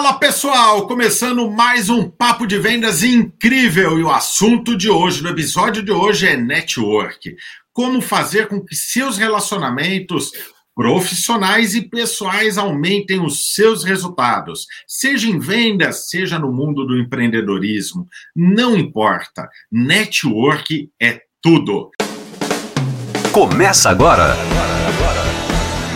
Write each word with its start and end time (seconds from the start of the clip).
Fala 0.00 0.14
pessoal, 0.14 0.86
começando 0.86 1.50
mais 1.50 1.90
um 1.90 2.08
papo 2.08 2.46
de 2.46 2.58
vendas 2.58 3.04
incrível 3.04 3.98
e 3.98 4.02
o 4.02 4.10
assunto 4.10 4.74
de 4.74 4.88
hoje, 4.88 5.22
no 5.22 5.28
episódio 5.28 5.82
de 5.82 5.92
hoje 5.92 6.26
é 6.26 6.38
network. 6.38 7.36
Como 7.70 8.00
fazer 8.00 8.48
com 8.48 8.64
que 8.64 8.74
seus 8.74 9.18
relacionamentos 9.18 10.32
profissionais 10.74 11.74
e 11.74 11.82
pessoais 11.82 12.56
aumentem 12.56 13.20
os 13.20 13.52
seus 13.52 13.84
resultados, 13.84 14.66
seja 14.88 15.28
em 15.28 15.38
vendas, 15.38 16.08
seja 16.08 16.38
no 16.38 16.50
mundo 16.50 16.86
do 16.86 16.98
empreendedorismo, 16.98 18.08
não 18.34 18.74
importa. 18.74 19.50
Network 19.70 20.88
é 20.98 21.20
tudo. 21.42 21.90
Começa 23.32 23.90
agora. 23.90 24.34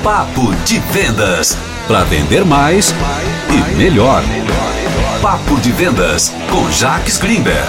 Papo 0.03 0.55
de 0.67 0.79
vendas 0.93 1.57
para 1.89 2.05
vender 2.05 2.45
mais 2.45 2.93
e 3.55 3.75
melhor. 3.77 4.23
Papo 5.23 5.61
de 5.61 5.71
Vendas 5.71 6.31
com 6.51 6.71
Jacques 6.73 7.19
Greenberg. 7.19 7.69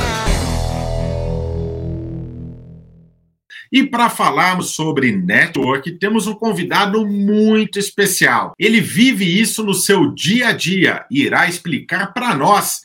E 3.71 3.83
para 3.83 4.09
falarmos 4.09 4.73
sobre 4.73 5.11
network, 5.11 5.91
temos 5.99 6.27
um 6.27 6.33
convidado 6.33 7.05
muito 7.05 7.77
especial. 7.77 8.53
Ele 8.57 8.79
vive 8.79 9.25
isso 9.39 9.63
no 9.63 9.73
seu 9.73 10.13
dia 10.13 10.47
a 10.47 10.51
dia 10.53 11.05
e 11.11 11.23
irá 11.23 11.47
explicar 11.47 12.13
para 12.13 12.33
nós 12.33 12.81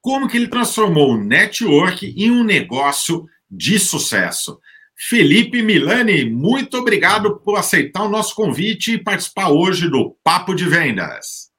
como 0.00 0.28
que 0.28 0.36
ele 0.36 0.48
transformou 0.48 1.14
o 1.14 1.20
network 1.20 2.14
em 2.16 2.30
um 2.30 2.44
negócio 2.44 3.26
de 3.50 3.78
sucesso. 3.78 4.58
Felipe 4.96 5.62
Milani, 5.62 6.24
muito 6.24 6.76
obrigado 6.76 7.40
por 7.40 7.56
aceitar 7.56 8.04
o 8.04 8.10
nosso 8.10 8.34
convite 8.34 8.92
e 8.92 9.02
participar 9.02 9.48
hoje 9.48 9.88
do 9.88 10.16
Papo 10.22 10.54
de 10.54 10.66
Vendas. 10.66 11.53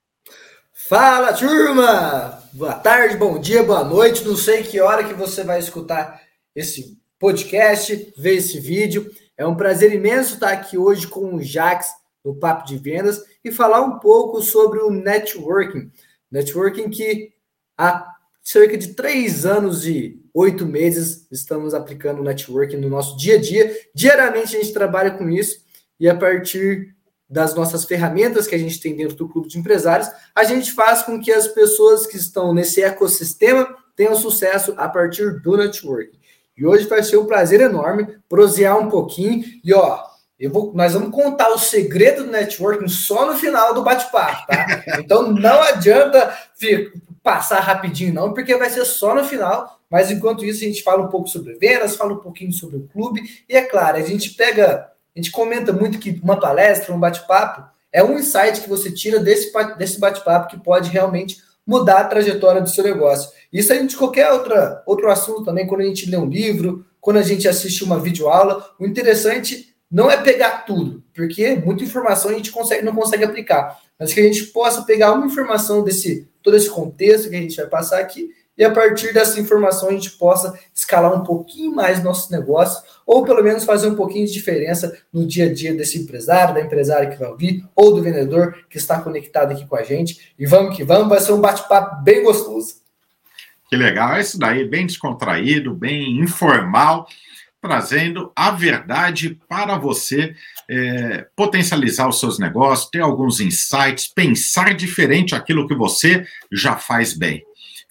Fala, 0.88 1.34
turma! 1.34 2.44
Boa 2.54 2.76
tarde, 2.76 3.18
bom 3.18 3.40
dia, 3.40 3.64
boa 3.64 3.84
noite. 3.84 4.24
Não 4.24 4.38
sei 4.38 4.62
que 4.62 4.80
hora 4.80 5.04
que 5.04 5.16
você 5.16 5.44
vai 5.44 5.58
escutar 5.58 6.22
esse 6.56 6.96
podcast, 7.18 8.14
ver 8.16 8.36
esse 8.36 8.60
vídeo. 8.60 9.10
É 9.36 9.48
um 9.48 9.56
prazer 9.56 9.92
imenso 9.92 10.36
estar 10.36 10.50
aqui 10.52 10.78
hoje 10.78 11.08
com 11.08 11.34
o 11.34 11.42
Jax 11.42 11.88
no 12.24 12.36
Papo 12.36 12.68
de 12.68 12.78
Vendas 12.78 13.24
e 13.44 13.52
falar 13.52 13.82
um 13.82 13.98
pouco 13.98 14.44
sobre 14.44 14.78
o 14.78 14.92
networking. 14.92 15.92
Networking 16.32 16.92
que 16.92 17.34
há 17.76 18.06
cerca 18.44 18.78
de 18.78 18.90
três 18.90 19.44
anos 19.44 19.88
e 19.88 20.22
oito 20.36 20.68
meses 20.68 21.26
estamos 21.32 21.74
aplicando 21.74 22.22
networking 22.22 22.78
no 22.78 22.90
nosso 22.90 23.18
dia 23.18 23.38
a 23.38 23.42
dia. 23.42 23.76
Diariamente 23.96 24.56
a 24.56 24.62
gente 24.62 24.72
trabalha 24.72 25.10
com 25.10 25.32
isso 25.32 25.66
e 26.00 26.08
a 26.08 26.16
partir 26.16 26.95
das 27.36 27.54
nossas 27.54 27.84
ferramentas 27.84 28.48
que 28.48 28.56
a 28.56 28.58
gente 28.58 28.80
tem 28.80 28.96
dentro 28.96 29.18
do 29.18 29.28
clube 29.28 29.50
de 29.50 29.60
empresários, 29.60 30.10
a 30.34 30.46
gente 30.46 30.72
faz 30.72 31.02
com 31.02 31.20
que 31.20 31.34
as 31.34 31.50
pessoas 31.50 32.08
que 32.08 32.16
estão 32.16 32.54
nesse 32.54 32.82
ecossistema 32.82 33.76
tenham 33.94 34.16
sucesso 34.16 34.74
a 34.78 34.88
partir 34.88 35.42
do 35.42 35.58
networking. 35.58 36.18
E 36.58 36.66
hoje 36.66 36.88
vai 36.88 37.04
ser 37.04 37.18
um 37.18 37.26
prazer 37.26 37.60
enorme 37.60 38.08
prosear 38.30 38.80
um 38.80 38.90
pouquinho 38.90 39.44
e 39.62 39.74
ó, 39.74 40.02
eu 40.40 40.50
vou, 40.50 40.74
nós 40.74 40.94
vamos 40.94 41.12
contar 41.12 41.50
o 41.50 41.60
segredo 41.60 42.24
do 42.24 42.32
networking 42.32 42.88
só 42.88 43.26
no 43.26 43.38
final 43.38 43.74
do 43.74 43.84
bate-papo, 43.84 44.48
tá? 44.48 44.84
Então 45.00 45.30
não 45.30 45.62
adianta 45.62 46.34
passar 47.22 47.60
rapidinho, 47.60 48.14
não, 48.14 48.34
porque 48.34 48.56
vai 48.56 48.70
ser 48.70 48.86
só 48.86 49.14
no 49.14 49.26
final. 49.26 49.78
Mas 49.90 50.10
enquanto 50.10 50.46
isso, 50.46 50.64
a 50.64 50.68
gente 50.68 50.84
fala 50.84 51.04
um 51.04 51.10
pouco 51.10 51.28
sobre 51.28 51.56
vendas, 51.56 51.98
fala 51.98 52.14
um 52.14 52.20
pouquinho 52.20 52.54
sobre 52.54 52.78
o 52.78 52.88
clube. 52.88 53.22
E 53.48 53.56
é 53.58 53.62
claro, 53.62 53.98
a 53.98 54.02
gente 54.02 54.32
pega, 54.36 54.90
a 55.16 55.20
gente 55.20 55.32
comenta 55.32 55.72
muito 55.72 55.98
que 55.98 56.20
uma 56.22 56.40
palestra, 56.40 56.94
um 56.94 57.00
bate-papo, 57.00 57.64
é 57.92 58.04
um 58.04 58.20
insight 58.20 58.60
que 58.60 58.70
você 58.70 58.92
tira 58.92 59.20
desse, 59.20 59.52
desse 59.78 60.00
bate-papo 60.00 60.50
que 60.50 60.60
pode 60.60 60.90
realmente 60.90 61.38
mudar 61.66 62.02
a 62.02 62.06
trajetória 62.06 62.62
do 62.62 62.70
seu 62.70 62.84
negócio. 62.84 63.32
Isso 63.52 63.72
a 63.72 63.76
gente, 63.76 63.96
qualquer 63.96 64.32
outra, 64.32 64.84
outro 64.86 65.10
assunto 65.10 65.46
também, 65.46 65.66
quando 65.66 65.82
a 65.82 65.86
gente 65.86 66.10
lê 66.10 66.18
um 66.18 66.30
livro, 66.30 66.86
quando 67.00 67.18
a 67.18 67.24
gente 67.24 67.48
assiste 67.48 67.84
uma 67.84 68.00
videoaula, 68.00 68.70
o 68.78 68.86
interessante 68.86 69.74
não 69.90 70.12
é 70.12 70.18
pegar 70.18 70.66
tudo, 70.66 71.04
porque 71.14 71.56
muita 71.56 71.84
informação 71.84 72.32
a 72.32 72.34
gente 72.34 72.52
consegue, 72.52 72.84
não 72.84 72.94
consegue 72.94 73.24
aplicar, 73.24 73.80
mas 73.98 74.14
que 74.14 74.20
a 74.20 74.24
gente 74.24 74.46
possa 74.48 74.84
pegar 74.84 75.14
uma 75.14 75.26
informação 75.26 75.84
desse 75.84 76.28
todo 76.44 76.58
esse 76.58 76.70
contexto 76.70 77.30
que 77.30 77.36
a 77.36 77.40
gente 77.40 77.56
vai 77.56 77.68
passar 77.68 78.00
aqui 78.00 78.30
e 78.58 78.64
a 78.64 78.72
partir 78.72 79.14
dessa 79.14 79.40
informação 79.40 79.90
a 79.90 79.92
gente 79.92 80.12
possa 80.12 80.58
escalar 80.74 81.14
um 81.14 81.24
pouquinho 81.24 81.74
mais 81.74 82.04
nosso 82.04 82.32
negócio 82.32 82.84
ou 83.06 83.24
pelo 83.24 83.44
menos 83.44 83.64
fazer 83.64 83.88
um 83.88 83.96
pouquinho 83.96 84.26
de 84.26 84.34
diferença 84.34 84.98
no 85.12 85.26
dia 85.26 85.46
a 85.46 85.54
dia 85.54 85.74
desse 85.74 86.00
empresário, 86.00 86.56
da 86.56 86.62
empresária 86.62 87.10
que 87.10 87.20
vai 87.20 87.30
ouvir 87.30 87.64
ou 87.76 87.94
do 87.94 88.02
vendedor 88.02 88.66
que 88.70 88.78
está 88.78 89.00
conectado 89.00 89.52
aqui 89.52 89.66
com 89.66 89.76
a 89.76 89.84
gente. 89.84 90.34
E 90.40 90.46
vamos 90.46 90.76
que 90.76 90.84
vamos, 90.84 91.10
vai 91.10 91.20
ser 91.20 91.34
um 91.34 91.42
bate-papo 91.42 92.04
bem 92.04 92.24
gostoso. 92.24 92.76
Que 93.70 93.76
legal, 93.76 94.16
é 94.16 94.22
isso 94.22 94.40
daí, 94.40 94.68
bem 94.68 94.86
descontraído, 94.86 95.74
bem 95.74 96.20
informal 96.20 97.08
trazendo 97.66 98.32
a 98.36 98.52
verdade 98.52 99.40
para 99.50 99.76
você 99.76 100.36
é, 100.70 101.26
potencializar 101.36 102.08
os 102.08 102.20
seus 102.20 102.38
negócios, 102.38 102.92
ter 102.92 103.00
alguns 103.00 103.40
insights, 103.40 104.08
pensar 104.08 104.76
diferente 104.76 105.34
aquilo 105.34 105.68
que 105.68 105.74
você 105.74 106.24
já 106.52 106.76
faz 106.76 107.18
bem. 107.18 107.44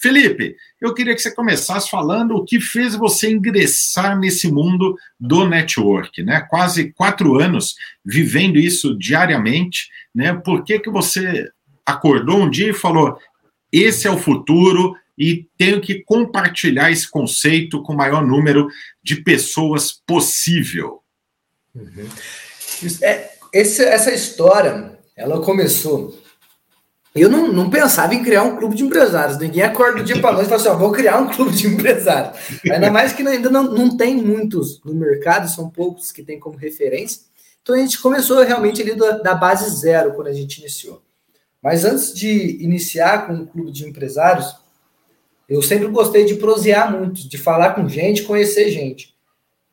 Felipe, 0.04 0.54
eu 0.82 0.92
queria 0.92 1.14
que 1.14 1.22
você 1.22 1.34
começasse 1.34 1.88
falando 1.88 2.36
o 2.36 2.44
que 2.44 2.60
fez 2.60 2.94
você 2.94 3.30
ingressar 3.30 4.18
nesse 4.18 4.52
mundo 4.52 4.98
do 5.18 5.48
network, 5.48 6.22
né? 6.22 6.42
Quase 6.50 6.92
quatro 6.92 7.40
anos 7.40 7.74
vivendo 8.04 8.58
isso 8.58 8.94
diariamente, 8.98 9.88
né? 10.14 10.34
Por 10.34 10.62
que, 10.62 10.78
que 10.78 10.90
você 10.90 11.50
acordou 11.86 12.42
um 12.42 12.50
dia 12.50 12.68
e 12.68 12.74
falou: 12.74 13.18
esse 13.72 14.06
é 14.06 14.10
o 14.10 14.18
futuro, 14.18 14.94
e 15.16 15.48
tenho 15.56 15.80
que 15.80 16.02
compartilhar 16.02 16.90
esse 16.90 17.10
conceito 17.10 17.82
com 17.82 17.94
o 17.94 17.96
maior 17.96 18.22
número 18.26 18.68
de 19.02 19.16
pessoas 19.16 19.90
possível. 19.90 21.00
Uhum. 21.74 22.08
É, 23.00 23.30
esse, 23.54 23.82
essa 23.82 24.12
história, 24.12 24.98
ela 25.16 25.40
começou. 25.40 26.22
Eu 27.14 27.30
não, 27.30 27.52
não, 27.52 27.70
pensava 27.70 28.12
em 28.12 28.24
criar 28.24 28.42
um 28.42 28.56
clube 28.56 28.74
de 28.74 28.82
empresários. 28.82 29.38
Ninguém 29.38 29.62
acorda 29.62 29.98
do 29.98 30.04
dia 30.04 30.20
para 30.20 30.32
noite 30.32 30.46
e 30.46 30.48
fala 30.48 30.60
assim: 30.60 30.68
ó, 30.70 30.76
vou 30.76 30.90
criar 30.90 31.20
um 31.20 31.30
clube 31.30 31.52
de 31.52 31.68
empresários. 31.68 32.36
Ainda 32.68 32.90
mais 32.90 33.12
que 33.12 33.22
ainda 33.22 33.48
não, 33.48 33.62
não 33.62 33.96
tem 33.96 34.16
muitos 34.16 34.82
no 34.84 34.92
mercado, 34.92 35.48
são 35.48 35.70
poucos 35.70 36.10
que 36.10 36.24
tem 36.24 36.40
como 36.40 36.56
referência. 36.56 37.22
Então 37.62 37.76
a 37.76 37.78
gente 37.78 38.00
começou 38.00 38.42
realmente 38.42 38.82
ali 38.82 38.96
da, 38.96 39.18
da 39.18 39.34
base 39.34 39.70
zero 39.80 40.12
quando 40.14 40.26
a 40.26 40.32
gente 40.32 40.58
iniciou. 40.58 41.02
Mas 41.62 41.84
antes 41.84 42.12
de 42.12 42.62
iniciar 42.62 43.26
com 43.26 43.34
o 43.34 43.46
clube 43.46 43.70
de 43.70 43.88
empresários, 43.88 44.54
eu 45.48 45.62
sempre 45.62 45.86
gostei 45.86 46.24
de 46.24 46.34
prosear 46.34 46.92
muito, 46.92 47.28
de 47.28 47.38
falar 47.38 47.74
com 47.74 47.88
gente, 47.88 48.24
conhecer 48.24 48.70
gente. 48.70 49.14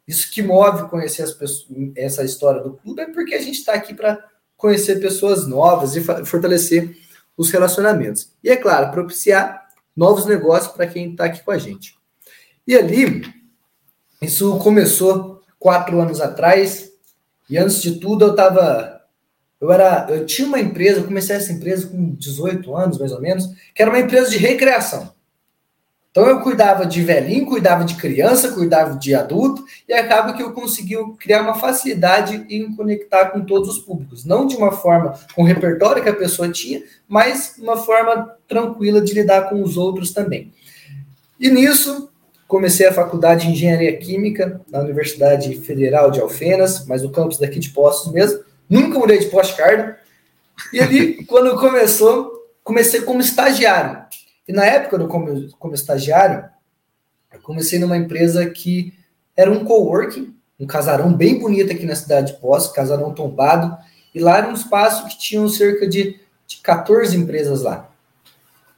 Isso 0.08 0.32
que 0.32 0.44
move 0.44 0.90
conhecer 0.90 1.24
as 1.24 1.34
pessoas, 1.34 1.68
essa 1.96 2.24
história 2.24 2.62
do 2.62 2.74
clube 2.74 3.02
é 3.02 3.08
porque 3.08 3.34
a 3.34 3.42
gente 3.42 3.60
está 3.60 3.74
aqui 3.74 3.94
para 3.94 4.24
conhecer 4.56 5.00
pessoas 5.00 5.48
novas 5.48 5.96
e 5.96 6.02
fortalecer 6.02 6.96
os 7.38 7.50
relacionamentos. 7.50 8.32
E 8.44 8.50
é 8.50 8.56
claro, 8.56 8.92
propiciar 8.92 9.68
novos 9.96 10.26
negócios 10.26 10.72
para 10.74 10.88
quem 10.88 11.12
está 11.12 11.26
aqui 11.26 11.44
com 11.44 11.52
a 11.52 11.58
gente. 11.58 11.96
E 12.68 12.76
ali, 12.76 13.24
isso 14.22 14.58
começou 14.60 15.42
quatro 15.60 16.00
anos 16.00 16.22
atrás. 16.22 16.92
E 17.50 17.58
antes 17.58 17.82
de 17.82 18.00
tudo, 18.00 18.26
eu 18.26 18.32
estava 18.32 19.02
eu 19.62 19.72
era, 19.72 20.08
eu 20.10 20.26
tinha 20.26 20.48
uma 20.48 20.60
empresa, 20.60 21.00
eu 21.00 21.04
comecei 21.04 21.36
essa 21.36 21.54
empresa 21.54 21.88
com 21.88 22.16
18 22.16 22.76
anos, 22.76 22.98
mais 22.98 23.12
ou 23.12 23.22
menos, 23.22 23.46
que 23.76 23.82
era 23.82 23.92
uma 23.92 24.00
empresa 24.00 24.32
de 24.32 24.38
recreação. 24.38 25.14
Então 26.12 26.28
eu 26.28 26.42
cuidava 26.42 26.86
de 26.86 27.02
velhinho, 27.02 27.46
cuidava 27.46 27.86
de 27.86 27.96
criança, 27.96 28.52
cuidava 28.52 28.98
de 28.98 29.16
adulto, 29.16 29.64
e 29.88 29.94
acaba 29.94 30.34
que 30.34 30.44
eu 30.44 30.52
consegui 30.52 30.98
criar 31.18 31.42
uma 31.42 31.56
facilidade 31.56 32.46
em 32.50 32.76
conectar 32.76 33.28
com 33.28 33.46
todos 33.46 33.70
os 33.70 33.80
públicos. 33.80 34.26
Não 34.26 34.46
de 34.46 34.58
uma 34.58 34.74
forma 34.74 35.18
com 35.34 35.44
o 35.44 35.46
repertório 35.46 36.04
que 36.04 36.10
a 36.10 36.16
pessoa 36.16 36.50
tinha, 36.50 36.84
mas 37.08 37.56
uma 37.58 37.78
forma 37.78 38.36
tranquila 38.46 39.00
de 39.00 39.14
lidar 39.14 39.50
com 39.50 39.64
os 39.64 39.78
outros 39.78 40.12
também. 40.12 40.52
E 41.40 41.50
nisso, 41.50 42.12
comecei 42.46 42.86
a 42.86 42.94
faculdade 42.94 43.48
de 43.48 43.54
Engenharia 43.54 43.96
Química 43.96 44.60
na 44.70 44.82
Universidade 44.82 45.56
Federal 45.62 46.12
de 46.12 46.20
Alfenas, 46.20 46.86
mas 46.86 47.02
no 47.04 47.10
campus 47.10 47.38
daqui 47.38 47.58
de 47.58 47.70
Poços 47.70 48.12
mesmo. 48.12 48.42
Nunca 48.70 49.00
mudei 49.00 49.20
de 49.20 49.28
pós-carga. 49.28 49.98
E 50.74 50.82
ali, 50.82 51.24
quando 51.24 51.58
começou, 51.58 52.50
comecei 52.66 53.02
como 53.02 53.22
estagiário. 53.22 54.01
E 54.48 54.54
na 54.54 54.66
época, 54.66 54.98
do, 54.98 55.08
como, 55.08 55.50
como 55.58 55.74
estagiário, 55.74 56.50
eu 57.34 57.40
comecei 57.42 57.80
numa 57.80 57.98
empresa 57.98 58.50
que 58.50 58.94
era 59.36 59.52
um 59.52 59.64
coworking, 59.64 60.36
um 60.60 60.68
casarão 60.68 61.14
bem 61.14 61.40
bonito 61.40 61.72
aqui 61.72 61.86
na 61.86 61.96
cidade 61.96 62.34
de 62.34 62.40
Poços, 62.40 62.72
casarão 62.72 63.14
tombado, 63.14 63.78
e 64.14 64.20
lá 64.20 64.38
era 64.38 64.50
um 64.50 64.54
espaço 64.54 65.08
que 65.08 65.18
tinham 65.18 65.48
cerca 65.48 65.88
de, 65.88 66.20
de 66.46 66.58
14 66.58 67.16
empresas 67.18 67.62
lá. 67.62 67.90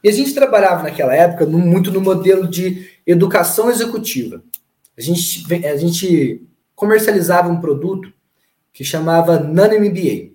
E 0.02 0.08
a 0.08 0.12
gente 0.12 0.34
trabalhava 0.34 0.82
naquela 0.82 1.14
época 1.14 1.46
no, 1.46 1.58
muito 1.58 1.90
no 1.90 2.00
modelo 2.00 2.46
de 2.46 2.90
educação 3.06 3.70
executiva. 3.70 4.42
A 4.96 5.00
gente, 5.00 5.66
a 5.66 5.76
gente 5.76 6.46
comercializava 6.74 7.48
um 7.48 7.60
produto 7.60 8.12
que 8.72 8.84
chamava 8.84 9.38
Nano 9.38 9.80
MBA. 9.80 10.32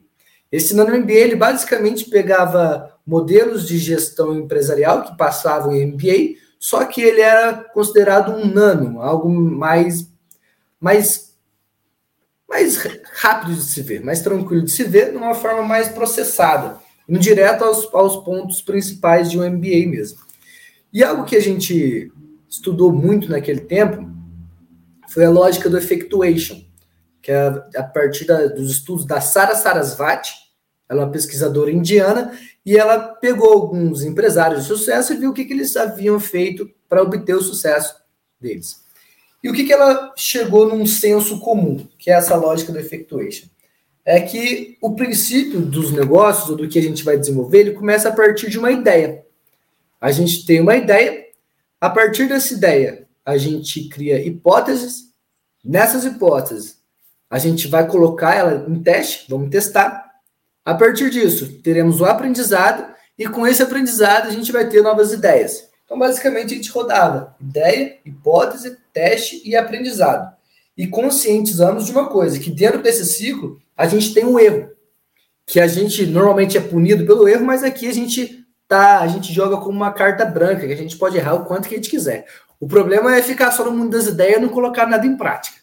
Esse 0.52 0.76
Nano 0.76 0.98
MBA, 0.98 1.14
ele 1.14 1.36
basicamente 1.36 2.10
pegava 2.10 2.99
modelos 3.10 3.68
de 3.68 3.80
gestão 3.80 4.36
empresarial 4.36 5.04
que 5.04 5.18
passavam 5.18 5.76
em 5.76 5.88
MBA, 5.88 6.40
só 6.60 6.86
que 6.86 7.02
ele 7.02 7.22
era 7.22 7.56
considerado 7.74 8.32
um 8.32 8.46
nano, 8.46 9.02
algo 9.02 9.28
mais, 9.28 10.08
mais, 10.80 11.36
mais 12.48 12.78
rápido 13.16 13.56
de 13.56 13.64
se 13.64 13.82
ver, 13.82 14.04
mais 14.04 14.22
tranquilo 14.22 14.64
de 14.64 14.70
se 14.70 14.84
ver, 14.84 15.12
de 15.12 15.18
uma 15.18 15.34
forma 15.34 15.64
mais 15.64 15.90
processada, 15.90 16.78
indo 17.08 17.18
direto 17.18 17.64
aos, 17.64 17.92
aos 17.94 18.18
pontos 18.18 18.62
principais 18.62 19.32
de 19.32 19.40
um 19.40 19.50
MBA 19.50 19.88
mesmo. 19.90 20.20
E 20.94 21.04
algo 21.04 21.26
que 21.26 21.36
a 21.36 21.42
gente 21.42 22.12
estudou 22.48 22.94
muito 22.94 23.28
naquele 23.28 23.62
tempo 23.62 24.08
foi 25.10 25.26
a 25.26 25.32
lógica 25.32 25.68
do 25.68 25.78
effectuation, 25.78 26.64
que 27.24 27.32
é 27.32 27.48
a 27.76 27.84
partir 27.84 28.26
da, 28.26 28.46
dos 28.46 28.70
estudos 28.70 29.06
da 29.06 29.20
Sara 29.20 29.56
Sarasvati, 29.56 30.49
ela 30.90 31.04
é 31.04 31.06
uma 31.06 31.12
pesquisadora 31.12 31.72
indiana, 31.72 32.38
e 32.66 32.76
ela 32.76 32.98
pegou 32.98 33.54
alguns 33.54 34.04
empresários 34.04 34.64
de 34.64 34.68
sucesso 34.68 35.14
e 35.14 35.18
viu 35.18 35.30
o 35.30 35.34
que, 35.34 35.46
que 35.46 35.54
eles 35.54 35.78
haviam 35.78 36.20
feito 36.20 36.70
para 36.90 37.04
obter 37.04 37.36
o 37.36 37.42
sucesso 37.42 37.96
deles. 38.42 38.82
E 39.44 39.50
o 39.50 39.54
que, 39.54 39.64
que 39.64 39.72
ela 39.72 40.14
chegou 40.18 40.68
num 40.68 40.86
senso 40.86 41.40
comum, 41.40 41.88
que 41.98 42.10
é 42.10 42.16
essa 42.16 42.36
lógica 42.36 42.72
do 42.72 42.80
effectuation? 42.80 43.48
É 44.04 44.20
que 44.20 44.78
o 44.82 44.96
princípio 44.96 45.62
dos 45.62 45.92
negócios, 45.92 46.50
ou 46.50 46.58
do 46.58 46.68
que 46.68 46.80
a 46.80 46.82
gente 46.82 47.04
vai 47.04 47.18
desenvolver, 47.18 47.60
ele 47.60 47.72
começa 47.72 48.10
a 48.10 48.12
partir 48.12 48.50
de 48.50 48.58
uma 48.58 48.72
ideia. 48.72 49.24
A 50.02 50.12
gente 50.12 50.46
tem 50.46 50.60
uma 50.60 50.76
ideia, 50.76 51.26
a 51.80 51.90
partir 51.90 52.28
dessa 52.28 52.54
ideia, 52.54 53.08
a 53.24 53.38
gente 53.38 53.88
cria 53.88 54.26
hipóteses. 54.26 55.10
Nessas 55.64 56.04
hipóteses, 56.06 56.80
a 57.30 57.38
gente 57.38 57.68
vai 57.68 57.88
colocar 57.88 58.34
ela 58.34 58.66
em 58.68 58.82
teste, 58.82 59.26
vamos 59.30 59.50
testar. 59.50 60.09
A 60.70 60.76
partir 60.76 61.10
disso, 61.10 61.60
teremos 61.64 62.00
o 62.00 62.06
aprendizado 62.06 62.94
e 63.18 63.28
com 63.28 63.48
esse 63.48 63.64
aprendizado 63.64 64.28
a 64.28 64.30
gente 64.30 64.52
vai 64.52 64.70
ter 64.70 64.84
novas 64.84 65.12
ideias. 65.12 65.68
Então, 65.84 65.98
basicamente, 65.98 66.54
a 66.54 66.58
gente 66.58 66.70
rodava 66.70 67.36
ideia, 67.42 67.98
hipótese, 68.06 68.78
teste 68.94 69.42
e 69.44 69.56
aprendizado. 69.56 70.32
E 70.78 70.86
conscientizamos 70.86 71.88
de 71.88 71.92
uma 71.92 72.08
coisa, 72.08 72.38
que 72.38 72.52
dentro 72.52 72.84
desse 72.84 73.04
ciclo 73.04 73.60
a 73.76 73.88
gente 73.88 74.14
tem 74.14 74.24
um 74.24 74.38
erro, 74.38 74.70
que 75.44 75.60
a 75.60 75.66
gente 75.66 76.06
normalmente 76.06 76.56
é 76.56 76.62
punido 76.62 77.04
pelo 77.04 77.28
erro, 77.28 77.46
mas 77.46 77.64
aqui 77.64 77.88
a 77.88 77.94
gente 77.94 78.46
tá, 78.68 79.00
a 79.00 79.08
gente 79.08 79.34
joga 79.34 79.58
como 79.58 79.72
uma 79.72 79.92
carta 79.92 80.24
branca, 80.24 80.68
que 80.68 80.74
a 80.74 80.78
gente 80.78 80.98
pode 80.98 81.18
errar 81.18 81.34
o 81.34 81.46
quanto 81.46 81.68
que 81.68 81.74
a 81.74 81.78
gente 81.78 81.90
quiser. 81.90 82.28
O 82.60 82.68
problema 82.68 83.16
é 83.16 83.24
ficar 83.24 83.50
só 83.50 83.66
no 83.66 83.72
mundo 83.72 83.90
das 83.90 84.06
ideias 84.06 84.38
e 84.38 84.42
não 84.42 84.50
colocar 84.50 84.86
nada 84.86 85.08
em 85.08 85.18
prática. 85.18 85.58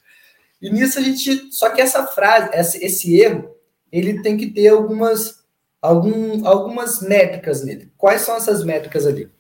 E 0.61 0.69
nisso 0.69 0.99
a 0.99 1.03
gente. 1.03 1.47
Só 1.53 1.71
que 1.71 1.81
essa 1.81 2.09
frase, 2.09 2.51
esse, 2.53 2.85
esse 2.85 3.21
erro, 3.21 3.55
ele 3.99 4.23
tem 4.23 4.37
que 4.37 4.49
ter 4.49 4.69
algumas, 4.69 5.41
algum, 5.81 6.47
algumas 6.47 7.01
métricas 7.01 7.65
nele. 7.65 7.91
Quais 7.97 8.23
são 8.23 8.37
essas 8.37 8.65
métricas 8.65 9.07
ali? 9.07 9.31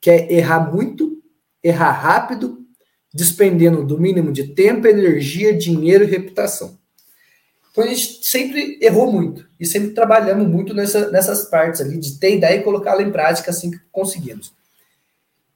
Que 0.00 0.10
é 0.10 0.32
errar 0.32 0.72
muito, 0.72 1.22
errar 1.62 1.92
rápido, 1.92 2.64
despendendo 3.12 3.84
do 3.84 3.98
mínimo 3.98 4.32
de 4.32 4.48
tempo, 4.48 4.86
energia, 4.86 5.56
dinheiro 5.56 6.04
e 6.04 6.08
reputação. 6.08 6.78
Então 7.70 7.84
a 7.84 7.88
gente 7.88 8.24
sempre 8.26 8.78
errou 8.80 9.12
muito 9.12 9.46
e 9.60 9.66
sempre 9.66 9.90
trabalhamos 9.90 10.48
muito 10.48 10.72
nessa, 10.72 11.10
nessas 11.10 11.50
partes 11.50 11.80
ali 11.80 11.98
de 11.98 12.18
ter 12.18 12.36
ideia 12.36 12.56
e 12.56 12.62
colocá-la 12.62 13.02
em 13.02 13.12
prática 13.12 13.50
assim 13.50 13.70
que 13.70 13.78
conseguimos. 13.92 14.52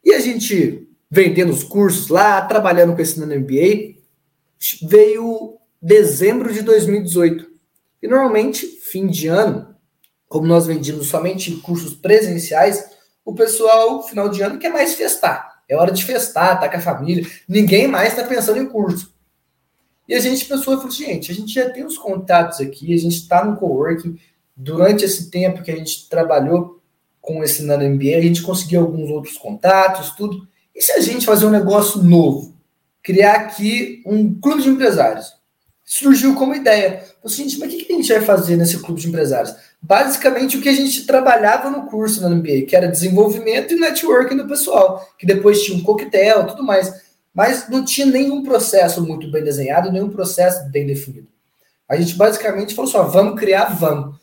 E 0.05 0.13
a 0.13 0.21
gente 0.21 0.87
vendendo 1.11 1.51
os 1.51 1.65
cursos 1.65 2.09
lá, 2.09 2.41
trabalhando 2.43 2.95
com 2.95 3.03
esse 3.03 3.19
MBA, 3.19 3.97
veio 4.83 5.59
dezembro 5.83 6.53
de 6.53 6.63
2018. 6.63 7.50
E 8.03 8.09
normalmente, 8.09 8.67
fim 8.67 9.07
de 9.07 9.29
ano, 9.29 9.75
como 10.29 10.47
nós 10.47 10.67
vendíamos 10.67 11.09
somente 11.09 11.55
cursos 11.57 11.95
presenciais, 11.95 12.91
o 13.25 13.35
pessoal, 13.35 14.03
final 14.03 14.29
de 14.29 14.43
ano, 14.43 14.59
quer 14.59 14.71
mais 14.71 14.95
festar. 14.95 15.63
É 15.69 15.77
hora 15.77 15.93
de 15.93 16.05
festar, 16.05 16.59
tá 16.59 16.69
com 16.69 16.77
a 16.77 16.81
família. 16.81 17.27
Ninguém 17.49 17.87
mais 17.87 18.11
está 18.13 18.27
pensando 18.27 18.59
em 18.59 18.67
curso. 18.67 19.15
E 20.09 20.15
a 20.15 20.21
gente 20.21 20.45
pensou 20.45 20.75
e 20.75 20.77
falou: 20.77 20.91
gente, 20.91 21.31
a 21.31 21.35
gente 21.35 21.53
já 21.53 21.71
tem 21.71 21.85
os 21.85 21.97
contatos 21.97 22.61
aqui, 22.61 22.93
a 22.93 22.99
gente 22.99 23.17
está 23.17 23.45
no 23.45 23.57
coworking. 23.57 24.19
Durante 24.57 25.05
esse 25.05 25.31
tempo 25.31 25.63
que 25.63 25.71
a 25.71 25.77
gente 25.77 26.09
trabalhou 26.09 26.83
com 27.21 27.45
esse 27.45 27.63
Nano 27.63 27.89
MBA, 27.89 28.17
a 28.17 28.23
gente 28.23 28.43
conseguiu 28.43 28.81
alguns 28.81 29.11
outros 29.11 29.39
contatos, 29.39 30.11
tudo. 30.17 30.47
E 30.75 30.83
se 30.83 30.93
a 30.93 31.01
gente 31.01 31.27
fazer 31.27 31.47
um 31.47 31.51
negócio 31.51 32.03
novo? 32.03 32.61
criar 33.03 33.35
aqui 33.37 34.03
um 34.07 34.39
clube 34.41 34.63
de 34.63 34.69
empresários. 34.69 35.33
Surgiu 35.93 36.37
como 36.37 36.55
ideia. 36.55 37.03
Assim, 37.25 37.49
gente, 37.49 37.59
mas 37.59 37.75
o 37.75 37.77
que 37.77 37.93
a 37.93 37.97
gente 37.97 38.13
vai 38.13 38.21
fazer 38.21 38.57
nesse 38.57 38.79
clube 38.79 39.01
de 39.01 39.09
empresários? 39.09 39.55
Basicamente 39.83 40.57
o 40.57 40.61
que 40.61 40.69
a 40.69 40.73
gente 40.73 41.05
trabalhava 41.05 41.69
no 41.69 41.87
curso 41.87 42.21
na 42.23 42.31
MBA, 42.31 42.63
que 42.69 42.77
era 42.77 42.87
desenvolvimento 42.87 43.75
e 43.75 43.81
networking 43.81 44.37
do 44.37 44.47
pessoal, 44.47 45.05
que 45.19 45.27
depois 45.27 45.63
tinha 45.63 45.77
um 45.77 45.83
coquetel, 45.83 46.47
tudo 46.47 46.63
mais. 46.63 46.93
Mas 47.35 47.69
não 47.69 47.85
tinha 47.85 48.07
nenhum 48.07 48.43
processo 48.45 49.05
muito 49.05 49.31
bem 49.33 49.43
desenhado, 49.43 49.91
nenhum 49.91 50.11
processo 50.11 50.69
bem 50.71 50.87
definido. 50.87 51.27
A 51.89 51.97
gente 51.97 52.15
basicamente 52.15 52.75
falou 52.75 52.89
assim: 52.89 53.13
vamos 53.13 53.41
criar, 53.41 53.77
vamos. 53.77 54.21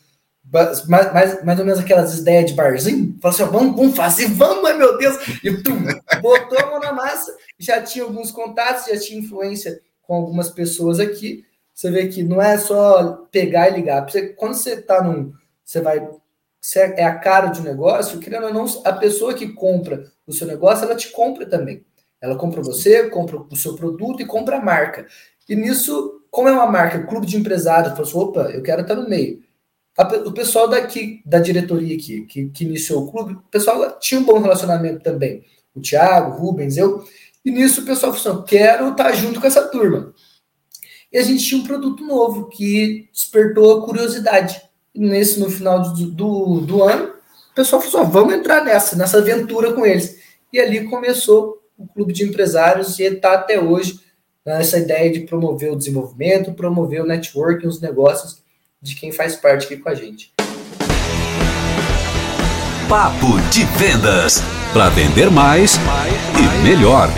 Mais, 0.50 1.12
mais, 1.12 1.44
mais 1.44 1.60
ou 1.60 1.66
menos 1.66 1.82
aquelas 1.82 2.18
ideias 2.18 2.46
de 2.46 2.54
barzinho. 2.54 3.18
Falou 3.22 3.36
assim: 3.36 3.52
vamos, 3.52 3.76
vamos 3.76 3.96
fazer, 3.96 4.28
vamos, 4.28 4.78
meu 4.78 4.98
Deus. 4.98 5.18
E 5.44 5.52
tum, 5.62 5.84
botou 6.22 6.60
a 6.60 6.66
mão 6.68 6.80
na 6.80 6.94
massa 6.94 7.36
já 7.60 7.82
tinha 7.82 8.04
alguns 8.04 8.32
contatos, 8.32 8.86
já 8.86 9.00
tinha 9.00 9.20
influência 9.20 9.82
com 10.02 10.16
algumas 10.16 10.50
pessoas 10.50 11.00
aqui. 11.00 11.44
Você 11.78 11.92
vê 11.92 12.08
que 12.08 12.24
não 12.24 12.42
é 12.42 12.58
só 12.58 13.28
pegar 13.32 13.70
e 13.70 13.76
ligar. 13.76 14.04
Você, 14.10 14.30
quando 14.30 14.56
você 14.56 14.74
está 14.74 15.04
num. 15.04 15.32
Você 15.64 15.80
vai. 15.80 16.10
Você 16.60 16.80
é 16.80 17.04
a 17.04 17.20
cara 17.20 17.50
de 17.50 17.62
um 17.62 17.64
negócio, 17.64 18.20
querendo 18.20 18.48
ou 18.48 18.54
não, 18.54 18.66
a 18.84 18.92
pessoa 18.94 19.36
que 19.36 19.50
compra 19.50 20.12
o 20.26 20.34
seu 20.34 20.48
negócio, 20.48 20.86
ela 20.86 20.96
te 20.96 21.12
compra 21.12 21.46
também. 21.46 21.86
Ela 22.20 22.36
compra 22.36 22.64
você, 22.64 23.08
compra 23.12 23.38
o 23.38 23.56
seu 23.56 23.76
produto 23.76 24.24
e 24.24 24.26
compra 24.26 24.58
a 24.58 24.62
marca. 24.62 25.06
E 25.48 25.56
nisso, 25.56 26.24
como 26.32 26.50
é 26.50 26.52
uma 26.52 26.66
marca, 26.66 27.06
clube 27.06 27.28
de 27.28 27.38
empresários, 27.38 27.92
falou 27.92 28.08
assim, 28.08 28.18
opa, 28.18 28.52
eu 28.52 28.64
quero 28.64 28.82
estar 28.82 28.96
no 28.96 29.08
meio. 29.08 29.44
o 30.26 30.32
pessoal 30.32 30.68
daqui, 30.68 31.22
da 31.24 31.38
diretoria 31.38 31.96
aqui, 31.96 32.26
que, 32.26 32.50
que 32.50 32.64
iniciou 32.64 33.04
o 33.04 33.12
clube, 33.12 33.34
o 33.34 33.52
pessoal 33.52 34.00
tinha 34.00 34.20
um 34.20 34.26
bom 34.26 34.40
relacionamento 34.40 35.04
também. 35.04 35.46
O 35.76 35.80
Thiago, 35.80 36.32
o 36.32 36.40
Rubens, 36.40 36.76
eu. 36.76 37.06
E 37.46 37.52
nisso 37.52 37.82
o 37.82 37.86
pessoal 37.86 38.12
falou 38.12 38.40
assim: 38.40 38.46
quero 38.48 38.90
estar 38.90 39.12
junto 39.14 39.40
com 39.40 39.46
essa 39.46 39.68
turma. 39.68 40.12
E 41.12 41.18
a 41.18 41.24
gente 41.24 41.46
tinha 41.46 41.62
um 41.62 41.66
produto 41.66 42.04
novo 42.06 42.50
que 42.50 43.08
despertou 43.14 43.78
a 43.78 43.86
curiosidade. 43.86 44.62
E 44.94 45.00
nesse, 45.00 45.40
no 45.40 45.50
final 45.50 45.82
do, 45.82 46.06
do, 46.08 46.62
do 46.62 46.84
ano, 46.84 47.14
o 47.52 47.56
pessoal 47.56 47.82
falou 47.82 48.02
assim: 48.02 48.12
vamos 48.12 48.34
entrar 48.34 48.64
nessa, 48.64 48.96
nessa 48.96 49.18
aventura 49.20 49.74
com 49.74 49.86
eles. 49.86 50.18
E 50.52 50.60
ali 50.60 50.86
começou 50.86 51.62
o 51.78 51.88
clube 51.88 52.14
de 52.14 52.24
empresários 52.24 52.98
e 53.00 53.04
está 53.04 53.34
até 53.34 53.60
hoje 53.60 54.00
nessa 54.46 54.80
ideia 54.80 55.12
de 55.12 55.22
promover 55.22 55.72
o 55.72 55.76
desenvolvimento, 55.76 56.54
promover 56.54 57.02
o 57.02 57.06
networking, 57.06 57.68
os 57.68 57.82
negócios 57.82 58.42
de 58.82 58.96
quem 58.96 59.12
faz 59.12 59.36
parte 59.36 59.66
aqui 59.66 59.78
com 59.78 59.90
a 59.90 59.96
gente. 59.96 60.34
Papo 62.88 63.40
de 63.52 63.66
Vendas. 63.78 64.42
Para 64.72 64.90
vender 64.90 65.30
mais 65.30 65.78
e 66.38 66.64
melhor. 66.64 67.10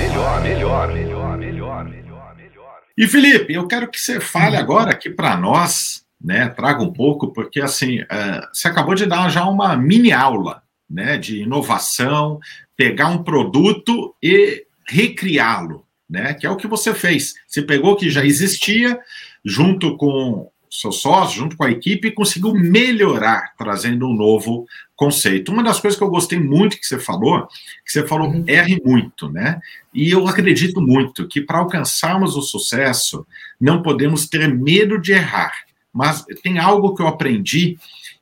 E 2.99 3.07
Felipe, 3.07 3.53
eu 3.53 3.65
quero 3.65 3.87
que 3.87 3.97
você 3.97 4.19
fale 4.19 4.57
agora 4.57 4.91
aqui 4.91 5.09
para 5.09 5.37
nós, 5.37 6.03
né? 6.19 6.49
Traga 6.49 6.83
um 6.83 6.91
pouco, 6.91 7.31
porque 7.31 7.61
assim, 7.61 8.01
uh, 8.01 8.45
você 8.51 8.67
acabou 8.67 8.93
de 8.93 9.05
dar 9.05 9.29
já 9.29 9.45
uma 9.45 9.77
mini 9.77 10.11
aula, 10.11 10.61
né? 10.89 11.17
De 11.17 11.43
inovação, 11.43 12.41
pegar 12.75 13.07
um 13.07 13.23
produto 13.23 14.13
e 14.21 14.65
recriá-lo, 14.85 15.85
né? 16.09 16.33
Que 16.33 16.45
é 16.45 16.49
o 16.49 16.57
que 16.57 16.67
você 16.67 16.93
fez. 16.93 17.35
Você 17.47 17.61
pegou 17.61 17.93
o 17.93 17.95
que 17.95 18.09
já 18.09 18.25
existia, 18.25 18.99
junto 19.45 19.95
com 19.95 20.51
seu 20.69 20.91
sócio, 20.91 21.39
junto 21.39 21.55
com 21.55 21.63
a 21.63 21.71
equipe, 21.71 22.11
conseguiu 22.11 22.53
melhorar, 22.53 23.53
trazendo 23.57 24.09
um 24.09 24.13
novo 24.13 24.65
conceito. 24.99 25.53
Uma 25.53 25.63
das 25.63 25.79
coisas 25.79 25.97
que 25.97 26.03
eu 26.03 26.09
gostei 26.09 26.37
muito 26.37 26.77
que 26.77 26.85
você 26.85 26.99
falou, 26.99 27.47
que 27.85 27.93
você 27.93 28.05
falou 28.05 28.27
uhum. 28.27 28.43
erre 28.45 28.81
muito, 28.83 29.31
né? 29.31 29.61
E 29.93 30.11
eu 30.11 30.27
acredito 30.27 30.81
muito 30.81 31.25
que 31.25 31.39
para 31.39 31.59
alcançarmos 31.59 32.35
o 32.35 32.41
sucesso, 32.41 33.25
não 33.57 33.81
podemos 33.81 34.27
ter 34.27 34.53
medo 34.53 34.99
de 34.99 35.13
errar. 35.13 35.53
Mas 35.93 36.25
tem 36.43 36.59
algo 36.59 36.93
que 36.93 37.01
eu 37.01 37.07
aprendi 37.07 37.77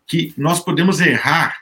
que 0.06 0.32
nós 0.38 0.60
podemos 0.60 1.02
errar 1.02 1.58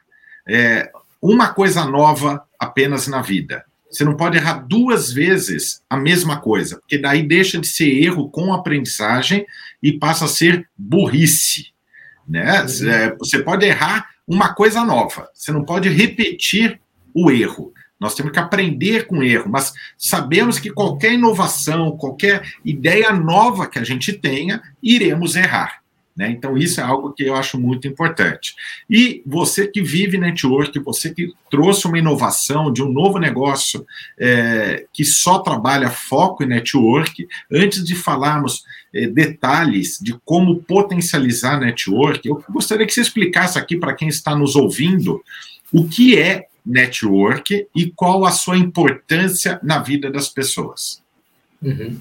é, 0.46 0.92
uma 1.22 1.48
coisa 1.48 1.86
nova 1.86 2.46
apenas 2.60 3.08
na 3.08 3.22
vida. 3.22 3.64
Você 3.90 4.04
não 4.04 4.18
pode 4.18 4.36
errar 4.36 4.66
duas 4.68 5.14
vezes 5.14 5.82
a 5.90 5.96
mesma 5.96 6.42
coisa, 6.42 6.78
porque 6.80 6.98
daí 6.98 7.24
deixa 7.24 7.58
de 7.58 7.68
ser 7.68 8.04
erro 8.04 8.30
com 8.30 8.54
aprendizagem 8.54 9.46
e 9.82 9.94
passa 9.94 10.26
a 10.26 10.28
ser 10.28 10.68
burrice. 10.78 11.68
Né? 12.28 12.62
Uhum. 12.64 12.90
É, 12.90 13.16
você 13.16 13.40
pode 13.40 13.66
errar 13.66 14.14
uma 14.28 14.54
coisa 14.54 14.84
nova, 14.84 15.30
você 15.34 15.52
não 15.52 15.64
pode 15.64 15.90
repetir 15.90 16.80
o 17.14 17.30
erro. 17.32 17.74
Nós 18.00 18.14
temos 18.14 18.32
que 18.32 18.40
aprender 18.40 19.08
com 19.08 19.20
o 19.20 19.24
erro, 19.24 19.50
mas 19.50 19.74
sabemos 19.98 20.60
que 20.60 20.70
qualquer 20.70 21.14
inovação, 21.14 21.96
qualquer 21.98 22.46
ideia 22.64 23.12
nova 23.14 23.68
que 23.68 23.80
a 23.80 23.84
gente 23.84 24.12
tenha, 24.14 24.62
iremos 24.84 25.36
errar. 25.36 25.82
Né? 26.16 26.32
Então, 26.32 26.58
isso 26.58 26.80
é 26.80 26.84
algo 26.84 27.12
que 27.12 27.24
eu 27.24 27.36
acho 27.36 27.60
muito 27.60 27.88
importante. 27.88 28.56
E 28.90 29.22
você 29.26 29.68
que 29.68 29.82
vive 29.82 30.18
network, 30.18 30.80
você 30.80 31.14
que 31.14 31.34
trouxe 31.52 31.88
uma 31.88 32.00
inovação 32.00 32.72
de 32.72 32.82
um 32.82 32.90
novo 32.90 33.20
negócio 33.20 33.86
é, 34.18 34.86
que 34.94 35.04
só 35.04 35.40
trabalha 35.40 35.90
foco 35.90 36.44
em 36.44 36.48
network, 36.48 37.28
antes 37.52 37.84
de 37.84 37.96
falarmos 37.96 38.64
é, 38.94 39.08
detalhes 39.08 40.00
de 40.02 40.18
como 40.24 40.64
potencializar 40.64 41.60
network, 41.60 42.26
eu 42.26 42.42
gostaria 42.50 42.86
que 42.86 42.94
você 42.94 43.02
explicasse 43.02 43.60
aqui 43.60 43.76
para 43.76 43.94
quem 43.94 44.08
está 44.08 44.34
nos 44.34 44.56
ouvindo 44.56 45.22
o 45.74 45.86
que 45.86 46.18
é 46.18 46.48
network 46.66 47.68
e 47.76 47.92
qual 47.92 48.26
a 48.26 48.32
sua 48.32 48.58
importância 48.58 49.60
na 49.62 49.80
vida 49.80 50.10
das 50.10 50.30
pessoas. 50.30 51.04
Uhum. 51.62 52.00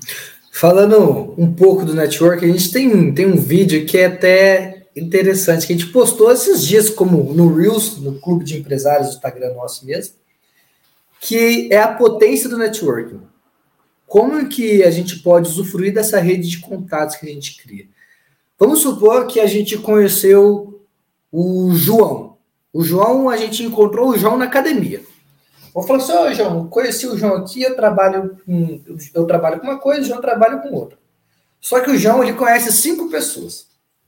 Falando 0.56 1.34
um 1.36 1.52
pouco 1.52 1.84
do 1.84 1.96
network, 1.96 2.44
a 2.44 2.48
gente 2.48 2.70
tem, 2.70 3.12
tem 3.12 3.26
um 3.26 3.36
vídeo 3.36 3.84
que 3.86 3.98
é 3.98 4.06
até 4.06 4.86
interessante, 4.94 5.66
que 5.66 5.72
a 5.72 5.76
gente 5.76 5.90
postou 5.90 6.30
esses 6.30 6.64
dias, 6.64 6.88
como 6.88 7.34
no 7.34 7.52
Reels, 7.52 7.98
no 7.98 8.20
Clube 8.20 8.44
de 8.44 8.56
Empresários 8.56 9.08
do 9.08 9.14
Instagram 9.14 9.52
nosso 9.54 9.84
mesmo, 9.84 10.14
que 11.18 11.68
é 11.72 11.78
a 11.78 11.92
potência 11.92 12.48
do 12.48 12.56
networking. 12.56 13.20
Como 14.06 14.48
que 14.48 14.84
a 14.84 14.92
gente 14.92 15.18
pode 15.18 15.48
usufruir 15.48 15.92
dessa 15.92 16.20
rede 16.20 16.48
de 16.48 16.60
contatos 16.60 17.16
que 17.16 17.26
a 17.26 17.32
gente 17.32 17.60
cria? 17.60 17.86
Vamos 18.56 18.78
supor 18.78 19.26
que 19.26 19.40
a 19.40 19.46
gente 19.46 19.76
conheceu 19.78 20.80
o 21.32 21.74
João. 21.74 22.36
O 22.72 22.84
João, 22.84 23.28
a 23.28 23.36
gente 23.36 23.64
encontrou 23.64 24.10
o 24.10 24.16
João 24.16 24.38
na 24.38 24.44
academia. 24.44 25.02
Vou 25.74 25.82
falar 25.82 25.98
assim, 25.98 26.12
ô 26.12 26.32
João, 26.32 26.68
conheci 26.68 27.04
o 27.04 27.18
João 27.18 27.34
aqui, 27.34 27.60
eu 27.60 27.74
trabalho 27.74 28.38
com, 28.46 28.80
eu 29.12 29.26
trabalho 29.26 29.58
com 29.58 29.66
uma 29.66 29.80
coisa, 29.80 30.02
o 30.02 30.04
João 30.04 30.20
trabalha 30.20 30.58
com 30.58 30.72
outra. 30.72 30.96
Só 31.60 31.80
que 31.80 31.90
o 31.90 31.98
João, 31.98 32.22
ele 32.22 32.34
conhece 32.34 32.70
cinco 32.72 33.10
pessoas. 33.10 33.66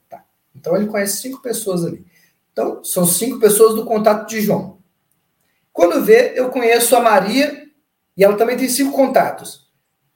Tá? 0.09 0.25
Então, 0.55 0.77
ele 0.77 0.87
conhece 0.87 1.21
cinco 1.21 1.43
pessoas 1.43 1.85
ali. 1.85 2.07
Então, 2.53 2.85
são 2.85 3.05
cinco 3.05 3.41
pessoas 3.41 3.75
do 3.75 3.85
contato 3.85 4.29
de 4.29 4.41
João. 4.41 4.79
Quando 5.73 6.05
vê, 6.05 6.35
eu 6.37 6.51
conheço 6.51 6.95
a 6.95 7.01
Maria 7.01 7.67
e 8.17 8.23
ela 8.23 8.37
também 8.37 8.57
tem 8.57 8.69
cinco 8.69 8.93
contatos. 8.93 9.67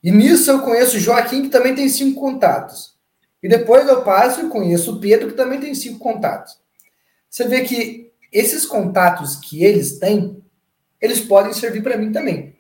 E 0.05 0.13
nisso 0.13 0.51
eu 0.53 0.61
conheço 0.61 0.97
o 0.97 1.01
Joaquim, 1.01 1.43
que 1.43 1.49
também 1.49 1.75
tem 1.75 1.89
cinco 1.89 2.21
contatos. 2.21 2.95
E 3.43 3.49
depois 3.49 3.89
eu 3.89 4.03
passo 4.03 4.41
e 4.41 4.49
conheço 4.49 4.95
o 4.95 5.01
Pedro, 5.01 5.29
que 5.29 5.35
também 5.35 5.59
tem 5.59 5.75
cinco 5.75 5.99
contatos. 5.99 6.59
Você 7.29 7.49
vê 7.49 7.63
que 7.63 8.13
esses 8.33 8.65
contatos 8.65 9.35
que 9.37 9.65
eles 9.65 9.99
têm 9.99 10.40
eles 11.01 11.21
podem 11.21 11.53
servir 11.53 11.83
para 11.83 11.97
mim 11.97 12.13
também. 12.13 12.55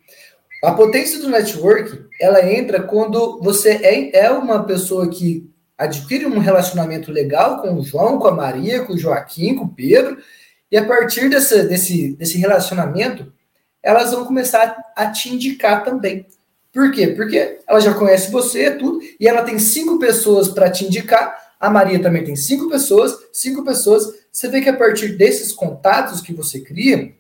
A 0.63 0.73
potência 0.73 1.19
do 1.19 1.31
network, 1.31 2.05
ela 2.21 2.45
entra 2.45 2.83
quando 2.83 3.41
você 3.41 3.71
é, 3.83 4.27
é 4.27 4.31
uma 4.31 4.65
pessoa 4.65 5.09
que 5.09 5.51
adquire 5.77 6.27
um 6.27 6.39
relacionamento 6.39 7.11
legal 7.11 7.63
com 7.63 7.75
o 7.75 7.83
João, 7.83 8.19
com 8.19 8.29
a 8.29 8.33
Maria, 8.33 8.85
com 8.85 8.93
o 8.93 8.99
Joaquim, 8.99 9.55
com 9.55 9.65
o 9.65 9.75
Pedro, 9.75 10.19
e 10.71 10.77
a 10.77 10.85
partir 10.85 11.31
desse, 11.31 11.65
desse, 11.65 12.13
desse 12.13 12.39
relacionamento, 12.39 13.33
elas 13.83 14.11
vão 14.11 14.27
começar 14.27 14.77
a 14.95 15.07
te 15.07 15.31
indicar 15.31 15.83
também. 15.83 16.27
Por 16.73 16.93
quê? 16.93 17.09
Porque 17.09 17.59
ela 17.67 17.81
já 17.81 17.95
conhece 17.95 18.31
você, 18.31 18.71
tudo, 18.73 19.01
e 19.19 19.27
ela 19.27 19.43
tem 19.43 19.59
cinco 19.59 19.99
pessoas 19.99 20.49
para 20.49 20.71
te 20.71 20.85
indicar. 20.85 21.35
A 21.59 21.69
Maria 21.69 22.01
também 22.01 22.23
tem 22.23 22.37
cinco 22.37 22.69
pessoas, 22.69 23.17
cinco 23.33 23.65
pessoas. 23.65 24.07
Você 24.31 24.49
vê 24.49 24.61
que 24.61 24.69
a 24.69 24.77
partir 24.77 25.17
desses 25.17 25.51
contatos 25.51 26.21
que 26.21 26.33
você 26.33 26.61
cria, 26.61 27.13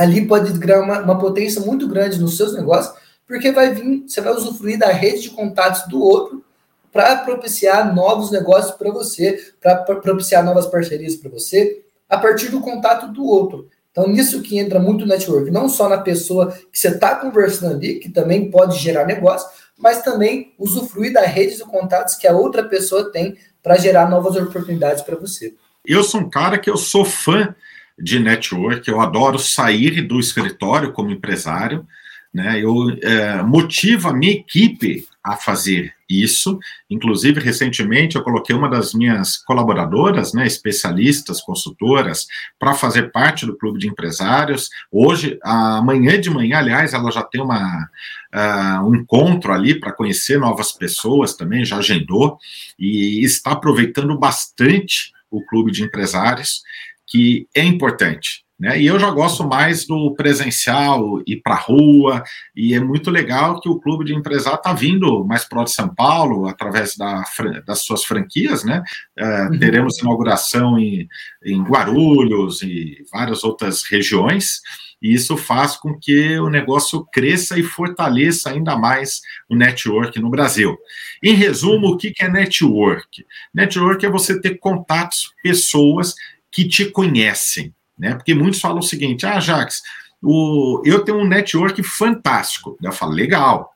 ali 0.00 0.26
pode 0.26 0.58
criar 0.58 0.80
uma, 0.80 1.00
uma 1.00 1.18
potência 1.18 1.60
muito 1.60 1.86
grande 1.86 2.20
nos 2.20 2.36
seus 2.36 2.52
negócios, 2.52 2.94
porque 3.26 3.52
vai 3.52 3.72
vir, 3.72 4.04
você 4.06 4.20
vai 4.20 4.32
usufruir 4.32 4.78
da 4.78 4.88
rede 4.88 5.22
de 5.22 5.30
contatos 5.30 5.88
do 5.88 6.02
outro 6.02 6.44
para 6.92 7.16
propiciar 7.16 7.94
novos 7.94 8.30
negócios 8.30 8.74
para 8.76 8.90
você, 8.90 9.52
para 9.60 9.76
propiciar 9.76 10.44
novas 10.44 10.66
parcerias 10.66 11.16
para 11.16 11.30
você, 11.30 11.82
a 12.08 12.18
partir 12.18 12.48
do 12.48 12.60
contato 12.60 13.12
do 13.12 13.24
outro. 13.24 13.68
Então, 13.90 14.08
nisso 14.08 14.42
que 14.42 14.58
entra 14.58 14.80
muito 14.80 15.04
o 15.04 15.06
network, 15.06 15.50
não 15.52 15.68
só 15.68 15.88
na 15.88 15.98
pessoa 15.98 16.50
que 16.72 16.78
você 16.78 16.88
está 16.88 17.14
conversando 17.14 17.74
ali, 17.74 18.00
que 18.00 18.10
também 18.10 18.50
pode 18.50 18.76
gerar 18.78 19.06
negócio, 19.06 19.48
mas 19.78 20.02
também 20.02 20.52
usufruir 20.58 21.12
da 21.12 21.22
rede 21.22 21.56
de 21.56 21.62
contatos 21.62 22.16
que 22.16 22.26
a 22.26 22.36
outra 22.36 22.64
pessoa 22.64 23.12
tem 23.12 23.36
para 23.62 23.76
gerar 23.76 24.10
novas 24.10 24.34
oportunidades 24.36 25.02
para 25.02 25.16
você. 25.16 25.54
Eu 25.86 26.02
sou 26.02 26.20
um 26.22 26.30
cara 26.30 26.58
que 26.58 26.68
eu 26.68 26.76
sou 26.76 27.04
fã 27.04 27.54
de 27.98 28.18
network, 28.18 28.88
eu 28.88 29.00
adoro 29.00 29.38
sair 29.38 30.02
do 30.02 30.18
escritório 30.18 30.92
como 30.92 31.10
empresário, 31.10 31.86
né? 32.32 32.60
Eu 32.60 32.74
é, 33.00 33.42
motivo 33.42 34.08
a 34.08 34.12
minha 34.12 34.32
equipe 34.32 35.06
a 35.22 35.36
fazer 35.36 35.94
isso. 36.10 36.58
Inclusive, 36.90 37.40
recentemente, 37.40 38.16
eu 38.16 38.22
coloquei 38.22 38.54
uma 38.54 38.68
das 38.68 38.92
minhas 38.92 39.38
colaboradoras, 39.38 40.34
né, 40.34 40.44
especialistas, 40.46 41.40
consultoras, 41.40 42.26
para 42.58 42.74
fazer 42.74 43.12
parte 43.12 43.46
do 43.46 43.56
clube 43.56 43.78
de 43.78 43.88
empresários. 43.88 44.68
Hoje, 44.90 45.38
amanhã 45.42 46.20
de 46.20 46.28
manhã, 46.28 46.58
aliás, 46.58 46.92
ela 46.92 47.10
já 47.10 47.22
tem 47.22 47.40
uma, 47.40 47.88
uh, 48.34 48.86
um 48.86 48.96
encontro 48.96 49.52
ali 49.52 49.78
para 49.78 49.92
conhecer 49.92 50.38
novas 50.38 50.72
pessoas 50.72 51.34
também, 51.34 51.64
já 51.64 51.78
agendou, 51.78 52.36
e 52.78 53.24
está 53.24 53.52
aproveitando 53.52 54.18
bastante 54.18 55.12
o 55.30 55.44
clube 55.46 55.72
de 55.72 55.82
empresários 55.82 56.62
que 57.06 57.46
é 57.54 57.62
importante. 57.62 58.44
Né? 58.58 58.80
E 58.80 58.86
eu 58.86 58.98
já 59.00 59.10
gosto 59.10 59.44
mais 59.44 59.84
do 59.84 60.14
presencial, 60.14 61.20
ir 61.26 61.40
para 61.42 61.54
a 61.54 61.58
rua, 61.58 62.22
e 62.54 62.72
é 62.72 62.80
muito 62.80 63.10
legal 63.10 63.60
que 63.60 63.68
o 63.68 63.80
clube 63.80 64.04
de 64.04 64.14
empresário 64.14 64.58
está 64.58 64.72
vindo 64.72 65.24
mais 65.24 65.44
para 65.44 65.64
de 65.64 65.72
São 65.72 65.92
Paulo, 65.92 66.46
através 66.46 66.96
da, 66.96 67.24
das 67.66 67.80
suas 67.80 68.04
franquias, 68.04 68.64
né? 68.64 68.82
É, 69.18 69.42
uhum. 69.42 69.58
Teremos 69.58 69.98
inauguração 69.98 70.78
em, 70.78 71.08
em 71.44 71.62
Guarulhos 71.62 72.62
e 72.62 73.04
várias 73.12 73.42
outras 73.42 73.82
regiões, 73.82 74.60
e 75.02 75.12
isso 75.12 75.36
faz 75.36 75.76
com 75.76 75.98
que 75.98 76.38
o 76.38 76.48
negócio 76.48 77.04
cresça 77.12 77.58
e 77.58 77.62
fortaleça 77.62 78.50
ainda 78.50 78.74
mais 78.74 79.20
o 79.50 79.56
network 79.56 80.18
no 80.20 80.30
Brasil. 80.30 80.78
Em 81.22 81.34
resumo, 81.34 81.88
o 81.88 81.96
que 81.98 82.14
é 82.20 82.28
network? 82.28 83.26
Network 83.52 84.06
é 84.06 84.08
você 84.08 84.40
ter 84.40 84.58
contatos, 84.58 85.32
pessoas 85.42 86.14
que 86.54 86.66
te 86.66 86.86
conhecem, 86.86 87.74
né? 87.98 88.14
Porque 88.14 88.32
muitos 88.32 88.60
falam 88.60 88.78
o 88.78 88.82
seguinte: 88.82 89.26
ah, 89.26 89.40
Jax, 89.40 89.82
o, 90.22 90.80
eu 90.84 91.04
tenho 91.04 91.18
um 91.18 91.26
network 91.26 91.82
fantástico. 91.82 92.78
Eu 92.80 92.92
falo, 92.92 93.12
legal. 93.12 93.70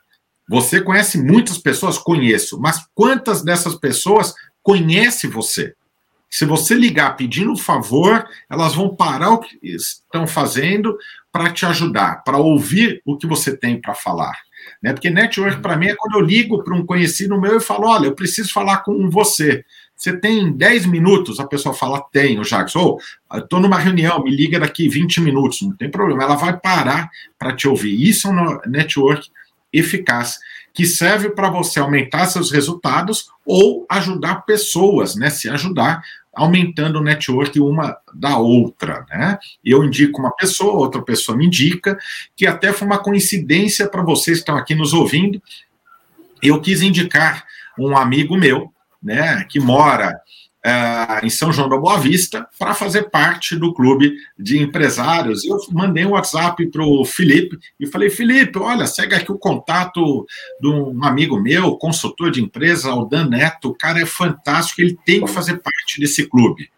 Você 0.49 0.81
conhece 0.81 1.23
muitas 1.23 1.59
pessoas? 1.59 1.99
Conheço. 1.99 2.59
Mas 2.59 2.87
quantas 2.95 3.43
dessas 3.43 3.75
pessoas 3.75 4.33
conhecem 4.63 5.29
você? 5.29 5.75
Se 6.31 6.45
você 6.45 6.75
ligar 6.75 7.17
pedindo 7.17 7.51
um 7.53 7.57
favor, 7.57 8.27
elas 8.49 8.75
vão 8.75 8.95
parar 8.95 9.31
o 9.31 9.41
que 9.41 9.59
estão 9.63 10.27
fazendo 10.27 10.97
para 11.33 11.51
te 11.51 11.67
ajudar, 11.67 12.23
para 12.23 12.39
ouvir 12.39 13.03
o 13.05 13.17
que 13.17 13.27
você 13.27 13.57
tem 13.57 13.81
para 13.81 13.95
falar. 13.95 14.37
Né? 14.83 14.93
Porque 14.93 15.11
network, 15.11 15.61
para 15.61 15.77
mim, 15.77 15.89
é 15.89 15.97
quando 15.97 16.15
eu 16.15 16.21
ligo 16.21 16.63
para 16.63 16.75
um 16.75 16.87
conhecido 16.87 17.41
meu 17.41 17.57
e 17.57 17.61
falo: 17.61 17.89
olha, 17.89 18.07
eu 18.07 18.15
preciso 18.15 18.53
falar 18.53 18.79
com 18.79 19.11
você. 19.11 19.65
Você 19.99 20.17
tem 20.17 20.53
10 20.53 20.87
minutos? 20.87 21.41
A 21.41 21.47
pessoa 21.47 21.75
fala, 21.75 22.01
tenho, 22.13 22.45
Jackson. 22.45 22.79
Ou, 22.79 23.01
oh, 23.33 23.39
estou 23.39 23.59
numa 23.59 23.81
reunião, 23.81 24.23
me 24.23 24.31
liga 24.31 24.61
daqui 24.61 24.89
20 24.89 25.21
minutos. 25.21 25.61
Não 25.61 25.73
tem 25.73 25.91
problema, 25.91 26.23
ela 26.23 26.37
vai 26.37 26.57
parar 26.57 27.11
para 27.37 27.53
te 27.53 27.67
ouvir. 27.67 28.01
Isso 28.09 28.29
é 28.29 28.31
um 28.31 28.61
network 28.71 29.29
eficaz, 29.73 30.39
que 30.73 30.87
serve 30.87 31.31
para 31.31 31.51
você 31.51 31.81
aumentar 31.81 32.27
seus 32.27 32.53
resultados 32.53 33.29
ou 33.45 33.85
ajudar 33.91 34.43
pessoas, 34.43 35.17
né? 35.17 35.31
Se 35.31 35.51
ajudar, 35.51 36.01
aumentando 36.33 37.01
o 37.01 37.03
network 37.03 37.59
uma 37.59 37.99
da 38.15 38.39
outra, 38.39 39.05
né? 39.11 39.37
Eu 39.65 39.83
indico 39.83 40.21
uma 40.21 40.31
pessoa, 40.31 40.75
outra 40.75 41.03
pessoa 41.03 41.37
me 41.37 41.47
indica, 41.47 41.99
que 42.37 42.47
até 42.47 42.73
foi 42.73 42.87
uma 42.87 42.99
coincidência 42.99 43.89
para 43.89 44.03
vocês 44.03 44.39
que 44.39 44.43
estão 44.43 44.57
aqui 44.57 44.77
nos 44.77 44.93
ouvindo. 44.93 45.43
Eu 46.41 46.61
quis 46.61 46.83
indicar 46.83 47.45
um 47.77 47.97
amigo 47.97 48.37
meu, 48.37 48.73
né, 49.03 49.45
que 49.49 49.61
mora 49.61 50.21
uh, 50.65 51.25
em 51.25 51.31
São 51.31 51.53
João 51.53 51.69
da 51.69 51.77
Boa 51.77 51.99
Vista, 51.99 52.47
para 52.59 52.75
fazer 52.75 53.11
parte 53.11 53.57
do 53.57 53.73
clube 53.73 54.15
de 54.39 54.59
empresários. 54.59 55.45
Eu 55.45 55.57
mandei 55.73 56.05
um 56.05 56.11
WhatsApp 56.11 56.67
para 56.71 56.85
o 56.85 57.05
Felipe 57.05 57.59
e 57.79 57.87
falei: 57.87 58.11
Felipe, 58.11 58.59
olha, 58.59 58.87
segue 58.87 59.15
aqui 59.15 59.33
o 59.33 59.39
contato 59.39 60.27
de 60.61 60.69
um 60.69 61.05
amigo 61.05 61.41
meu, 61.41 61.77
consultor 61.77 62.31
de 62.31 62.43
empresa, 62.43 62.95
o 62.95 63.05
Dan 63.05 63.29
Neto. 63.29 63.71
O 63.71 63.75
cara 63.75 64.01
é 64.01 64.07
fantástico, 64.07 64.81
ele 64.81 64.99
tem 65.05 65.25
que 65.25 65.31
fazer 65.31 65.59
parte 65.59 66.01
desse 66.01 66.27
clube. 66.27 66.69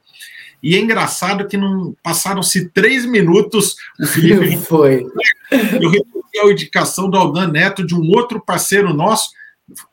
E 0.62 0.76
é 0.76 0.78
engraçado 0.78 1.48
que 1.48 1.56
não 1.56 1.94
passaram-se 2.02 2.68
três 2.68 3.06
minutos, 3.06 3.76
o 3.98 4.06
Felipe 4.06 4.58
foi. 4.60 5.06
Eu 5.50 5.88
recebi 5.88 6.38
a 6.42 6.52
indicação 6.52 7.08
do 7.08 7.16
Aldan 7.16 7.48
Neto 7.48 7.84
de 7.84 7.94
um 7.94 8.10
outro 8.10 8.40
parceiro 8.40 8.92
nosso 8.92 9.30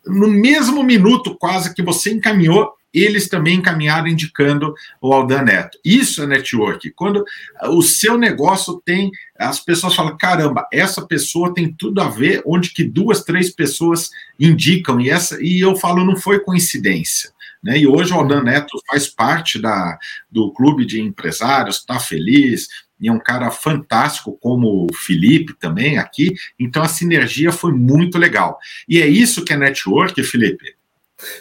no 0.05 0.27
mesmo 0.27 0.84
minuto 0.84 1.36
quase 1.38 1.74
que 1.74 1.84
você 1.84 2.12
encaminhou, 2.12 2.72
eles 2.93 3.27
também 3.27 3.57
encaminharam 3.57 4.07
indicando 4.07 4.74
o 5.01 5.13
Aldan 5.13 5.43
Neto. 5.43 5.77
Isso 5.84 6.24
é 6.24 6.27
network. 6.27 6.89
Quando 6.91 7.24
o 7.69 7.81
seu 7.81 8.17
negócio 8.17 8.81
tem, 8.84 9.12
as 9.38 9.60
pessoas 9.60 9.93
falam, 9.93 10.17
caramba, 10.17 10.67
essa 10.72 11.05
pessoa 11.05 11.53
tem 11.53 11.72
tudo 11.72 12.01
a 12.01 12.10
ver, 12.10 12.41
onde 12.46 12.72
que 12.72 12.84
duas, 12.84 13.24
três 13.24 13.51
pessoas 13.51 14.10
indicam, 14.39 15.00
e, 15.00 15.10
essa, 15.10 15.38
e 15.41 15.60
eu 15.60 15.75
falo, 15.75 16.03
não 16.03 16.15
foi 16.15 16.39
coincidência. 16.39 17.31
né? 17.62 17.77
E 17.77 17.86
hoje 17.86 18.13
o 18.13 18.15
Aldan 18.15 18.43
Neto 18.43 18.79
faz 18.88 19.07
parte 19.07 19.60
da, 19.60 19.98
do 20.31 20.51
clube 20.53 20.86
de 20.86 21.00
empresários, 21.01 21.77
está 21.77 22.00
feliz, 22.00 22.67
e 22.99 23.07
é 23.07 23.11
um 23.11 23.19
cara 23.19 23.51
fantástico, 23.51 24.37
como 24.41 24.85
o 24.85 24.93
Felipe 24.93 25.53
também 25.53 25.97
aqui. 25.97 26.33
Então 26.59 26.81
a 26.83 26.87
sinergia 26.87 27.51
foi 27.51 27.71
muito 27.71 28.17
legal. 28.17 28.57
E 28.87 29.01
é 29.01 29.07
isso 29.07 29.43
que 29.45 29.53
é 29.53 29.57
network, 29.57 30.21
Felipe. 30.23 30.75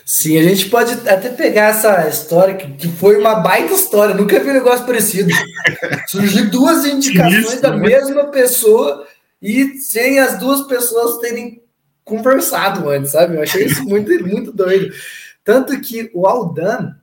Sim, 0.05 0.39
a 0.39 0.43
gente 0.43 0.71
pode 0.71 0.93
até 1.07 1.29
pegar 1.29 1.69
essa 1.69 2.09
história, 2.09 2.55
que, 2.55 2.73
que 2.73 2.89
foi 2.89 3.19
uma 3.19 3.35
baita 3.35 3.75
história, 3.75 4.15
nunca 4.15 4.41
vi 4.41 4.51
um 4.51 4.55
negócio 4.55 4.87
parecido. 4.87 5.31
Surgiu 6.09 6.51
duas 6.51 6.87
indicações 6.87 7.53
isso, 7.53 7.63
da 7.63 7.77
né? 7.77 7.89
mesma 7.89 8.25
pessoa 8.27 9.07
e 9.41 9.79
sem 9.79 10.19
as 10.19 10.39
duas 10.39 10.63
pessoas 10.67 11.19
terem 11.19 11.63
conversado 12.03 12.89
antes, 12.89 13.11
sabe? 13.11 13.37
Eu 13.37 13.43
achei 13.43 13.67
isso 13.67 13.85
muito, 13.85 14.11
muito 14.27 14.51
doido. 14.51 14.95
Tanto 15.45 15.79
que 15.81 16.11
o 16.15 16.27
Aldan, 16.27 16.95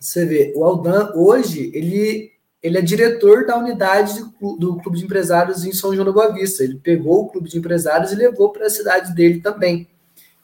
você 0.00 0.26
vê, 0.26 0.52
o 0.56 0.64
Aldan 0.64 1.12
hoje, 1.14 1.70
ele, 1.72 2.31
ele 2.62 2.78
é 2.78 2.82
diretor 2.82 3.44
da 3.44 3.58
unidade 3.58 4.22
do, 4.40 4.76
Clube 4.76 4.98
de 4.98 5.04
Empresários 5.04 5.64
em 5.64 5.72
São 5.72 5.92
João 5.92 6.06
da 6.06 6.12
Boa 6.12 6.32
Vista. 6.32 6.62
Ele 6.62 6.76
pegou 6.76 7.22
o 7.22 7.28
Clube 7.28 7.48
de 7.48 7.58
Empresários 7.58 8.12
e 8.12 8.16
levou 8.16 8.50
para 8.50 8.66
a 8.66 8.70
cidade 8.70 9.14
dele 9.14 9.40
também. 9.40 9.88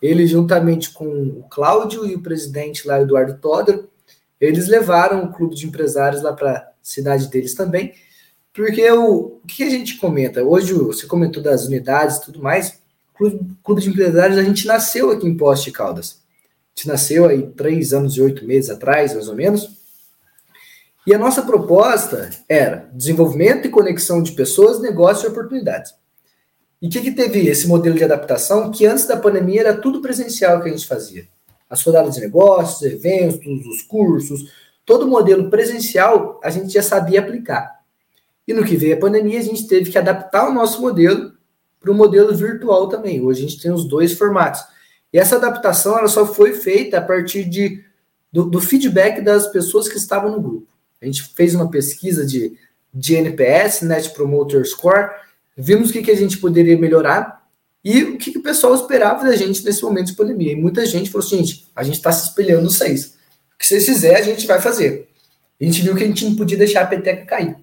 Ele, 0.03 0.27
juntamente 0.27 0.91
com 0.91 1.07
o 1.07 1.45
Cláudio 1.49 2.05
e 2.05 2.17
o 2.17 2.23
presidente 2.23 2.87
lá, 2.87 3.01
Eduardo 3.01 3.39
Toder, 3.39 3.85
eles 4.41 4.69
levaram 4.69 5.25
o 5.25 5.33
clube 5.33 5.55
de 5.55 5.67
empresários 5.67 6.23
lá 6.23 6.33
para 6.33 6.53
a 6.53 6.69
cidade 6.83 7.29
deles 7.29 7.55
também, 7.55 7.93
porque 8.53 8.89
o, 8.91 9.41
o 9.43 9.47
que 9.47 9.65
a 9.65 9.71
gente 9.71 9.97
comenta? 9.99 10.45
Hoje 10.45 10.73
você 10.73 11.07
comentou 11.07 11.43
das 11.43 11.67
unidades 11.67 12.17
e 12.17 12.25
tudo 12.25 12.41
mais, 12.41 12.81
clube, 13.15 13.41
clube 13.63 13.81
de 13.81 13.91
empresários, 13.91 14.39
a 14.39 14.43
gente 14.43 14.67
nasceu 14.67 15.11
aqui 15.11 15.27
em 15.27 15.37
Poste 15.37 15.73
Caldas. 15.73 16.21
A 16.77 16.79
gente 16.79 16.89
nasceu 16.89 17.27
aí 17.27 17.49
três 17.49 17.93
anos 17.93 18.17
e 18.17 18.23
oito 18.23 18.45
meses 18.45 18.71
atrás, 18.71 19.13
mais 19.13 19.29
ou 19.29 19.35
menos, 19.35 19.78
e 21.09 21.15
a 21.15 21.19
nossa 21.19 21.41
proposta 21.41 22.29
era 22.47 22.87
desenvolvimento 22.93 23.67
e 23.67 23.71
conexão 23.71 24.23
de 24.23 24.33
pessoas, 24.33 24.79
negócios 24.79 25.25
e 25.25 25.29
oportunidades. 25.29 25.95
E 26.83 26.87
o 26.87 26.91
que, 26.91 27.01
que 27.01 27.13
teve 27.13 27.49
esse 27.49 27.67
modelo 27.67 27.97
de 27.97 28.05
adaptação? 28.05 28.71
Que 28.71 28.85
antes 28.85 29.07
da 29.07 29.17
pandemia 29.17 29.63
era 29.63 29.75
tudo 29.75 30.03
presencial 30.03 30.61
que 30.61 30.69
a 30.69 30.71
gente 30.71 30.87
fazia. 30.87 31.27
As 31.71 31.83
rodadas 31.83 32.17
de 32.17 32.21
negócios, 32.21 32.83
eventos, 32.83 33.67
os 33.67 33.81
cursos, 33.81 34.53
todo 34.85 35.07
o 35.07 35.09
modelo 35.09 35.49
presencial 35.49 36.39
a 36.45 36.51
gente 36.51 36.75
já 36.75 36.83
sabia 36.83 37.21
aplicar. 37.21 37.81
E 38.47 38.53
no 38.53 38.63
que 38.63 38.77
veio 38.77 38.95
a 38.95 39.01
pandemia, 39.01 39.39
a 39.39 39.45
gente 39.45 39.67
teve 39.67 39.91
que 39.91 39.97
adaptar 39.97 40.47
o 40.47 40.53
nosso 40.53 40.79
modelo 40.79 41.33
para 41.81 41.91
o 41.91 41.95
modelo 41.95 42.37
virtual 42.37 42.87
também. 42.87 43.25
Hoje 43.25 43.47
a 43.47 43.49
gente 43.49 43.63
tem 43.63 43.73
os 43.73 43.89
dois 43.89 44.13
formatos. 44.13 44.61
E 45.11 45.19
essa 45.19 45.37
adaptação 45.37 45.97
ela 45.97 46.09
só 46.09 46.27
foi 46.27 46.53
feita 46.53 46.99
a 46.99 47.03
partir 47.03 47.47
de, 47.47 47.83
do, 48.31 48.45
do 48.45 48.61
feedback 48.61 49.23
das 49.23 49.47
pessoas 49.47 49.89
que 49.89 49.97
estavam 49.97 50.33
no 50.33 50.43
grupo. 50.43 50.78
A 51.01 51.07
gente 51.07 51.23
fez 51.35 51.55
uma 51.55 51.71
pesquisa 51.71 52.27
de, 52.27 52.57
de 52.93 53.15
NPS, 53.15 53.83
Net 53.83 54.11
Promoter 54.11 54.65
Score, 54.67 55.11
vimos 55.57 55.91
o 55.91 55.93
que, 55.93 56.03
que 56.03 56.11
a 56.11 56.17
gente 56.17 56.39
poderia 56.39 56.79
melhorar 56.79 57.47
e 57.85 58.03
o 58.03 58.19
que, 58.19 58.33
que 58.33 58.39
o 58.39 58.43
pessoal 58.43 58.75
esperava 58.75 59.25
da 59.25 59.37
gente 59.37 59.65
nesse 59.65 59.83
momento 59.83 60.09
de 60.09 60.15
pandemia. 60.15 60.53
E 60.53 60.57
muita 60.57 60.85
gente 60.85 61.11
falou 61.11 61.27
assim, 61.27 61.39
gente, 61.39 61.69
a 61.75 61.83
gente 61.83 61.97
está 61.97 62.11
se 62.13 62.29
espelhando 62.29 62.63
nos 62.63 62.77
seis. 62.77 63.17
O 63.55 63.59
que 63.59 63.67
vocês 63.67 63.87
fizerem, 63.87 64.19
a 64.19 64.25
gente 64.25 64.47
vai 64.47 64.61
fazer. 64.61 65.09
A 65.61 65.65
gente 65.65 65.83
viu 65.83 65.95
que 65.95 66.05
a 66.05 66.07
gente 66.07 66.25
não 66.25 66.37
podia 66.37 66.59
deixar 66.59 66.83
a 66.83 66.87
peteca 66.87 67.25
cair. 67.25 67.57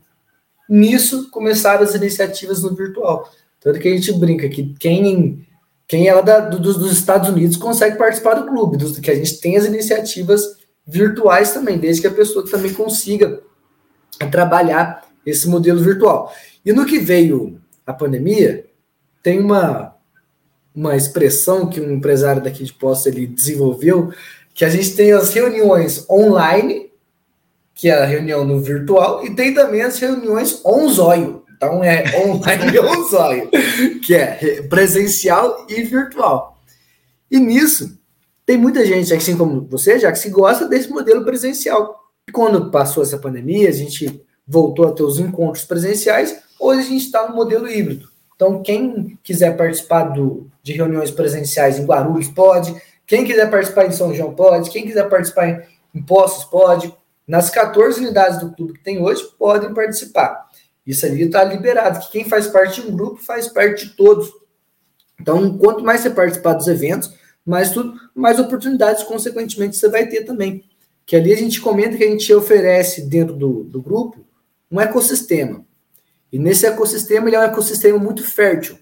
Nisso 0.68 1.30
começaram 1.30 1.84
as 1.84 1.94
iniciativas 1.96 2.64
no 2.64 2.76
virtual. 2.76 3.32
Tanto 3.62 3.80
que 3.80 3.88
a 3.88 3.92
gente 3.92 4.12
brinca 4.14 4.50
que 4.50 4.74
quem, 4.80 5.46
quem 5.88 6.10
é 6.10 6.22
da, 6.22 6.40
do, 6.40 6.60
dos 6.60 6.92
Estados 6.92 7.30
Unidos 7.30 7.58
consegue 7.58 7.98
participar 7.98 8.36
do 8.36 8.48
clube, 8.48 8.78
dos, 8.78 9.00
que 9.00 9.12
a 9.12 9.16
gente 9.16 9.40
tem 9.40 9.58
as 9.58 9.66
iniciativas 9.66 10.58
virtuais 10.86 11.52
também, 11.54 11.78
desde 11.78 12.02
que 12.02 12.08
a 12.08 12.12
pessoa 12.12 12.50
também 12.50 12.74
consiga 12.74 13.42
trabalhar 14.32 15.06
esse 15.26 15.48
modelo 15.48 15.82
virtual. 15.82 16.34
E 16.66 16.72
no 16.72 16.86
que 16.86 17.00
veio 17.00 17.60
a 17.86 17.94
pandemia, 17.94 18.66
tem 19.24 19.40
uma, 19.40 19.96
uma 20.74 20.96
expressão 20.96 21.68
que 21.68 21.82
um 21.82 21.92
empresário 21.92 22.44
daqui 22.44 22.64
de 22.64 22.74
Poço 22.74 23.10
ele 23.10 23.26
desenvolveu, 23.26 24.14
que 24.54 24.64
a 24.64 24.70
gente 24.70 24.96
tem 24.96 25.12
as 25.12 25.34
reuniões 25.34 26.08
online, 26.10 26.92
que 27.74 27.90
é 27.90 27.94
a 27.94 28.06
reunião 28.06 28.46
no 28.46 28.62
virtual, 28.62 29.26
e 29.26 29.36
tem 29.36 29.54
também 29.54 29.82
as 29.82 30.00
reuniões 30.00 30.62
on 30.64 30.88
zóio. 30.88 31.44
Então 31.56 31.84
é 31.84 32.04
online 32.24 32.80
on 32.80 33.10
zóio, 33.10 33.50
que 34.06 34.14
é 34.14 34.62
presencial 34.64 35.66
e 35.68 35.84
virtual. 35.84 36.62
E 37.30 37.40
nisso, 37.40 37.98
tem 38.46 38.58
muita 38.58 38.86
gente, 38.86 39.14
assim 39.14 39.38
como 39.38 39.68
você, 39.70 40.00
já 40.00 40.12
que 40.12 40.20
se 40.20 40.30
gosta 40.30 40.68
desse 40.68 40.90
modelo 40.90 41.24
presencial. 41.26 42.04
Quando 42.32 42.72
passou 42.72 43.04
essa 43.04 43.18
pandemia, 43.18 43.70
a 43.70 43.74
gente 43.74 44.24
voltou 44.48 44.88
a 44.88 44.92
ter 44.92 45.04
os 45.04 45.20
encontros 45.20 45.64
presenciais, 45.66 46.44
Hoje 46.60 46.80
a 46.80 46.84
gente 46.84 47.06
está 47.06 47.28
no 47.28 47.36
modelo 47.36 47.70
híbrido. 47.70 48.10
Então, 48.36 48.62
quem 48.62 49.18
quiser 49.24 49.56
participar 49.56 50.06
do, 50.06 50.50
de 50.64 50.74
reuniões 50.74 51.12
presenciais 51.12 51.78
em 51.78 51.86
Guarulhos 51.86 52.28
pode, 52.30 52.76
quem 53.06 53.26
quiser 53.26 53.50
participar 53.50 53.86
em 53.86 53.92
São 53.92 54.14
João 54.14 54.34
pode, 54.34 54.70
quem 54.70 54.86
quiser 54.86 55.08
participar 55.10 55.48
em, 55.50 55.62
em 55.94 56.02
Poços 56.02 56.44
pode. 56.46 56.94
Nas 57.28 57.50
14 57.50 58.00
unidades 58.00 58.40
do 58.40 58.52
clube 58.54 58.74
que 58.74 58.84
tem 58.84 59.02
hoje, 59.02 59.24
podem 59.38 59.74
participar. 59.74 60.48
Isso 60.86 61.06
ali 61.06 61.24
está 61.24 61.44
liberado, 61.44 62.00
que 62.00 62.12
quem 62.12 62.26
faz 62.26 62.48
parte 62.48 62.82
de 62.82 62.88
um 62.88 62.96
grupo 62.96 63.18
faz 63.24 63.48
parte 63.48 63.88
de 63.88 63.96
todos. 63.96 64.32
Então, 65.20 65.58
quanto 65.58 65.84
mais 65.84 66.02
você 66.02 66.10
participar 66.10 66.54
dos 66.54 66.68
eventos, 66.68 67.12
mais, 67.46 67.72
tudo, 67.72 67.94
mais 68.16 68.40
oportunidades, 68.40 69.04
consequentemente, 69.04 69.78
você 69.78 69.88
vai 69.88 70.08
ter 70.08 70.24
também. 70.24 70.64
Que 71.06 71.16
ali 71.16 71.32
a 71.32 71.38
gente 71.38 71.62
comenta 71.62 71.96
que 71.96 72.04
a 72.04 72.10
gente 72.10 72.34
oferece 72.34 73.04
dentro 73.04 73.36
do, 73.36 73.64
do 73.64 73.82
grupo 73.82 74.26
um 74.72 74.82
ecossistema. 74.82 75.64
E 76.32 76.40
nesse 76.40 76.66
ecossistema, 76.66 77.28
ele 77.28 77.36
é 77.36 77.40
um 77.40 77.44
ecossistema 77.44 78.00
muito 78.00 78.24
fértil 78.24 78.78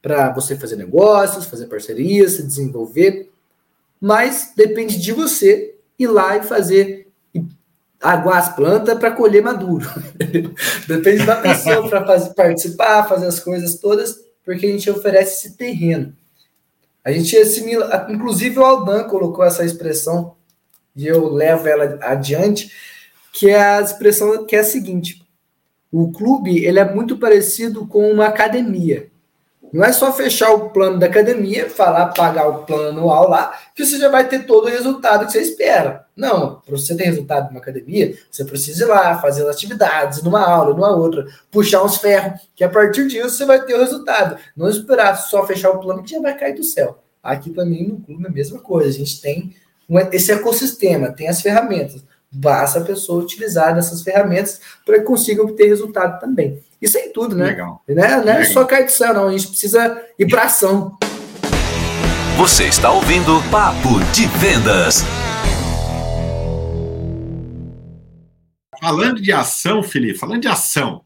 para 0.00 0.32
você 0.32 0.56
fazer 0.56 0.76
negócios, 0.76 1.46
fazer 1.46 1.66
parcerias, 1.66 2.32
se 2.32 2.42
desenvolver. 2.44 3.30
Mas 4.00 4.52
depende 4.56 4.96
de 4.96 5.12
você 5.12 5.74
ir 5.98 6.06
lá 6.06 6.36
e 6.36 6.42
fazer 6.44 7.08
e 7.34 7.44
aguar 8.00 8.38
as 8.38 8.54
plantas 8.54 8.96
para 8.96 9.10
colher 9.10 9.42
maduro. 9.42 9.86
depende 10.86 11.26
da 11.26 11.36
pessoa 11.36 11.88
para 11.88 12.32
participar, 12.32 13.08
fazer 13.08 13.26
as 13.26 13.40
coisas 13.40 13.74
todas, 13.74 14.20
porque 14.44 14.66
a 14.66 14.70
gente 14.70 14.88
oferece 14.88 15.46
esse 15.46 15.56
terreno. 15.56 16.14
A 17.08 17.12
gente 17.12 17.34
assimila, 17.38 18.06
inclusive 18.10 18.58
o 18.58 18.64
Alban 18.66 19.04
colocou 19.04 19.42
essa 19.42 19.64
expressão, 19.64 20.36
e 20.94 21.06
eu 21.06 21.32
levo 21.32 21.66
ela 21.66 21.98
adiante, 22.02 22.70
que 23.32 23.48
é 23.48 23.58
a 23.58 23.80
expressão 23.80 24.44
que 24.44 24.54
é 24.54 24.58
a 24.58 24.64
seguinte: 24.64 25.26
o 25.90 26.12
clube 26.12 26.62
ele 26.62 26.78
é 26.78 26.94
muito 26.94 27.16
parecido 27.16 27.86
com 27.86 28.12
uma 28.12 28.26
academia. 28.26 29.10
Não 29.72 29.84
é 29.84 29.92
só 29.92 30.12
fechar 30.12 30.52
o 30.52 30.70
plano 30.70 30.98
da 30.98 31.06
academia, 31.06 31.68
falar, 31.68 32.06
pagar 32.08 32.48
o 32.48 32.64
plano 32.64 32.98
anual 32.98 33.28
lá, 33.28 33.52
que 33.74 33.84
você 33.84 33.98
já 33.98 34.08
vai 34.08 34.26
ter 34.26 34.46
todo 34.46 34.64
o 34.64 34.70
resultado 34.70 35.26
que 35.26 35.32
você 35.32 35.40
espera. 35.40 36.06
Não, 36.16 36.60
para 36.60 36.76
você 36.76 36.96
ter 36.96 37.04
resultado 37.04 37.48
numa 37.48 37.60
academia, 37.60 38.16
você 38.30 38.44
precisa 38.44 38.84
ir 38.84 38.86
lá, 38.86 39.20
fazer 39.20 39.42
as 39.42 39.54
atividades, 39.54 40.22
numa 40.22 40.40
aula, 40.40 40.74
numa 40.74 40.96
outra, 40.96 41.26
puxar 41.50 41.82
uns 41.84 41.98
ferros, 41.98 42.40
que 42.56 42.64
a 42.64 42.68
partir 42.68 43.06
disso 43.06 43.30
você 43.30 43.44
vai 43.44 43.64
ter 43.64 43.74
o 43.74 43.80
resultado. 43.80 44.38
Não 44.56 44.68
esperar 44.68 45.14
só 45.16 45.46
fechar 45.46 45.70
o 45.70 45.80
plano 45.80 46.02
que 46.02 46.10
já 46.10 46.20
vai 46.20 46.36
cair 46.36 46.54
do 46.54 46.64
céu. 46.64 46.98
Aqui 47.22 47.50
também 47.50 47.88
no 47.88 48.00
clube 48.00 48.24
é 48.24 48.28
a 48.28 48.32
mesma 48.32 48.58
coisa. 48.60 48.88
A 48.88 48.92
gente 48.92 49.20
tem 49.20 49.54
esse 50.12 50.32
ecossistema, 50.32 51.12
tem 51.12 51.28
as 51.28 51.40
ferramentas. 51.40 52.02
Basta 52.30 52.80
a 52.80 52.84
pessoa 52.84 53.22
utilizar 53.22 53.74
dessas 53.74 54.02
ferramentas 54.02 54.60
para 54.84 54.98
que 54.98 55.04
consiga 55.04 55.42
obter 55.42 55.66
resultado 55.66 56.20
também. 56.20 56.62
Isso 56.80 56.98
é 56.98 57.06
em 57.06 57.12
tudo, 57.12 57.34
né? 57.34 57.46
Legal. 57.46 57.82
Não 57.88 58.04
é, 58.04 58.24
não 58.24 58.32
é 58.32 58.44
só 58.44 58.64
cair 58.64 58.84
do 58.84 58.92
céu, 58.92 59.14
não. 59.14 59.28
A 59.28 59.32
gente 59.32 59.48
precisa 59.48 60.02
ir 60.18 60.26
para 60.28 60.42
ação. 60.42 60.98
Você 62.36 62.66
está 62.66 62.92
ouvindo 62.92 63.42
Papo 63.50 63.98
de 64.12 64.26
Vendas. 64.38 65.02
Falando 68.80 69.20
de 69.20 69.32
ação, 69.32 69.82
Felipe, 69.82 70.18
falando 70.18 70.42
de 70.42 70.48
ação, 70.48 71.02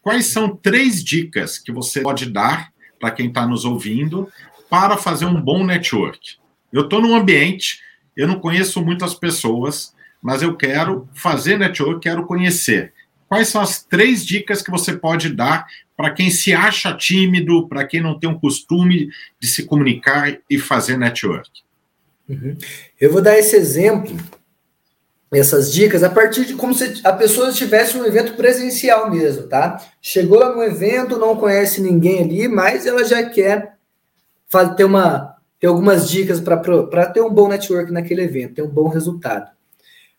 quais 0.00 0.26
são 0.26 0.56
três 0.56 1.04
dicas 1.04 1.58
que 1.58 1.70
você 1.70 2.00
pode 2.00 2.26
dar 2.26 2.72
para 2.98 3.12
quem 3.12 3.28
está 3.28 3.46
nos 3.46 3.64
ouvindo 3.64 4.28
para 4.68 4.96
fazer 4.96 5.26
um 5.26 5.40
bom 5.40 5.64
network? 5.64 6.38
Eu 6.72 6.84
estou 6.84 7.00
num 7.00 7.14
ambiente, 7.14 7.78
eu 8.16 8.26
não 8.26 8.40
conheço 8.40 8.82
muitas 8.82 9.14
pessoas, 9.14 9.94
mas 10.22 10.40
eu 10.40 10.56
quero 10.56 11.08
fazer 11.12 11.58
network, 11.58 12.00
quero 12.00 12.24
conhecer. 12.24 12.92
Quais 13.28 13.48
são 13.48 13.60
as 13.60 13.82
três 13.82 14.24
dicas 14.24 14.62
que 14.62 14.70
você 14.70 14.92
pode 14.92 15.30
dar 15.30 15.66
para 15.96 16.10
quem 16.10 16.30
se 16.30 16.52
acha 16.52 16.94
tímido, 16.94 17.66
para 17.66 17.84
quem 17.84 18.00
não 18.00 18.18
tem 18.18 18.30
o 18.30 18.38
costume 18.38 19.08
de 19.40 19.48
se 19.48 19.64
comunicar 19.64 20.38
e 20.48 20.58
fazer 20.58 20.96
network? 20.96 21.50
Uhum. 22.28 22.56
Eu 23.00 23.10
vou 23.10 23.20
dar 23.20 23.38
esse 23.38 23.56
exemplo, 23.56 24.16
essas 25.32 25.72
dicas, 25.72 26.02
a 26.02 26.10
partir 26.10 26.44
de 26.44 26.54
como 26.54 26.74
se 26.74 27.00
a 27.02 27.12
pessoa 27.12 27.48
estivesse 27.48 27.96
um 27.96 28.04
evento 28.04 28.34
presencial 28.34 29.10
mesmo, 29.10 29.48
tá? 29.48 29.82
Chegou 30.00 30.54
no 30.54 30.62
evento, 30.62 31.18
não 31.18 31.36
conhece 31.36 31.80
ninguém 31.80 32.22
ali, 32.22 32.48
mas 32.48 32.86
ela 32.86 33.04
já 33.04 33.28
quer 33.28 33.76
ter 34.76 34.84
uma 34.84 35.32
tem 35.58 35.68
algumas 35.68 36.10
dicas 36.10 36.40
para 36.40 37.06
ter 37.06 37.20
um 37.20 37.32
bom 37.32 37.46
network 37.46 37.92
naquele 37.92 38.22
evento, 38.22 38.54
ter 38.54 38.62
um 38.62 38.68
bom 38.68 38.88
resultado. 38.88 39.48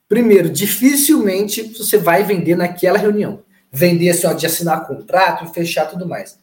Primeiro, 0.07 0.49
dificilmente 0.49 1.63
você 1.77 1.97
vai 1.97 2.23
vender 2.23 2.55
naquela 2.55 2.97
reunião. 2.97 3.43
Vender 3.71 4.09
assim, 4.09 4.27
ó, 4.27 4.33
de 4.33 4.45
assinar 4.45 4.85
contrato 4.85 5.45
e 5.45 5.53
fechar 5.53 5.85
tudo 5.85 6.07
mais. 6.07 6.37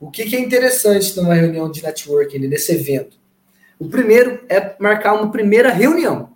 O 0.00 0.10
que, 0.10 0.24
que 0.24 0.34
é 0.34 0.40
interessante 0.40 1.16
numa 1.16 1.34
reunião 1.34 1.70
de 1.70 1.82
networking, 1.82 2.38
nesse 2.40 2.72
evento? 2.72 3.16
O 3.78 3.88
primeiro 3.88 4.40
é 4.48 4.74
marcar 4.78 5.14
uma 5.14 5.30
primeira 5.30 5.70
reunião. 5.70 6.30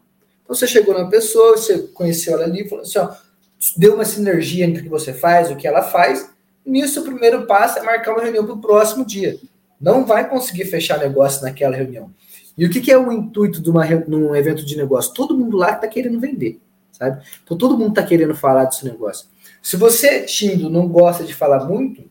Então 0.45 0.55
você 0.55 0.67
chegou 0.67 0.97
na 0.97 1.09
pessoa, 1.09 1.57
você 1.57 1.79
conheceu 1.79 2.35
ela 2.35 2.45
ali, 2.45 2.69
falou 2.69 2.83
assim, 2.83 2.99
ó, 2.99 3.11
deu 3.77 3.95
uma 3.95 4.05
sinergia 4.05 4.65
entre 4.65 4.81
o 4.81 4.85
que 4.85 4.89
você 4.89 5.13
faz, 5.13 5.51
o 5.51 5.57
que 5.57 5.67
ela 5.67 5.83
faz. 5.83 6.31
Nisso, 6.65 7.01
o 7.01 7.05
primeiro 7.05 7.47
passo 7.47 7.81
é 7.81 7.83
marcar 7.83 8.13
uma 8.13 8.23
reunião 8.23 8.45
para 8.45 8.55
o 8.55 8.61
próximo 8.61 9.05
dia. 9.05 9.39
Não 9.81 10.05
vai 10.05 10.29
conseguir 10.29 10.67
fechar 10.67 10.99
negócio 10.99 11.43
naquela 11.43 11.77
reunião. 11.77 12.11
E 12.57 12.65
o 12.65 12.71
que, 12.71 12.81
que 12.81 12.91
é 12.91 12.97
o 12.97 13.13
intuito 13.13 13.61
de 13.61 13.69
uma, 13.69 13.85
num 14.07 14.35
evento 14.35 14.65
de 14.65 14.77
negócio? 14.77 15.13
Todo 15.13 15.37
mundo 15.37 15.57
lá 15.57 15.73
está 15.73 15.87
querendo 15.87 16.19
vender, 16.19 16.61
sabe? 16.97 17.23
Então 17.43 17.57
todo 17.57 17.77
mundo 17.77 17.91
está 17.91 18.03
querendo 18.03 18.35
falar 18.35 18.65
desse 18.65 18.85
negócio. 18.85 19.27
Se 19.63 19.77
você, 19.77 20.23
Tindo, 20.23 20.71
não 20.71 20.89
gosta 20.89 21.25
de 21.25 21.35
falar 21.35 21.65
muito, 21.65 22.09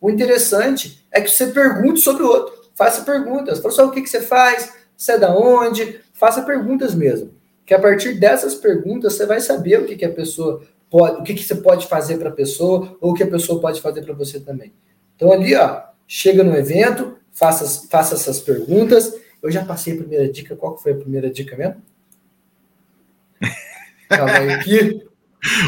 o 0.00 0.10
interessante 0.10 1.04
é 1.10 1.20
que 1.20 1.30
você 1.30 1.46
pergunte 1.48 2.00
sobre 2.00 2.22
o 2.22 2.28
outro. 2.28 2.54
Faça 2.74 3.02
perguntas. 3.02 3.58
Fala 3.58 3.74
só 3.74 3.86
o 3.86 3.90
que, 3.90 4.02
que 4.02 4.08
você 4.08 4.20
faz, 4.20 4.72
você 4.96 5.12
é 5.12 5.18
da 5.18 5.34
onde, 5.34 6.00
faça 6.12 6.42
perguntas 6.42 6.94
mesmo. 6.94 7.32
Que 7.64 7.74
a 7.74 7.80
partir 7.80 8.14
dessas 8.14 8.54
perguntas 8.54 9.14
você 9.14 9.26
vai 9.26 9.40
saber 9.40 9.80
o 9.80 9.86
que, 9.86 9.96
que 9.96 10.04
a 10.04 10.12
pessoa 10.12 10.62
pode, 10.90 11.20
o 11.20 11.22
que, 11.22 11.34
que 11.34 11.42
você 11.42 11.54
pode 11.56 11.86
fazer 11.86 12.18
para 12.18 12.28
a 12.28 12.32
pessoa, 12.32 12.96
ou 13.00 13.12
o 13.12 13.14
que 13.14 13.22
a 13.22 13.26
pessoa 13.26 13.60
pode 13.60 13.80
fazer 13.80 14.02
para 14.02 14.14
você 14.14 14.38
também. 14.38 14.72
Então 15.16 15.32
ali, 15.32 15.54
ó, 15.54 15.82
chega 16.06 16.44
no 16.44 16.54
evento, 16.54 17.16
faça, 17.32 17.86
faça 17.88 18.14
essas 18.14 18.40
perguntas. 18.40 19.14
Eu 19.42 19.50
já 19.50 19.64
passei 19.64 19.94
a 19.94 19.96
primeira 19.96 20.28
dica. 20.28 20.56
Qual 20.56 20.76
foi 20.78 20.92
a 20.92 20.96
primeira 20.96 21.30
dica 21.30 21.56
mesmo? 21.56 21.82
Calma 24.08 24.32
aí 24.32 24.50
aqui. 24.54 25.06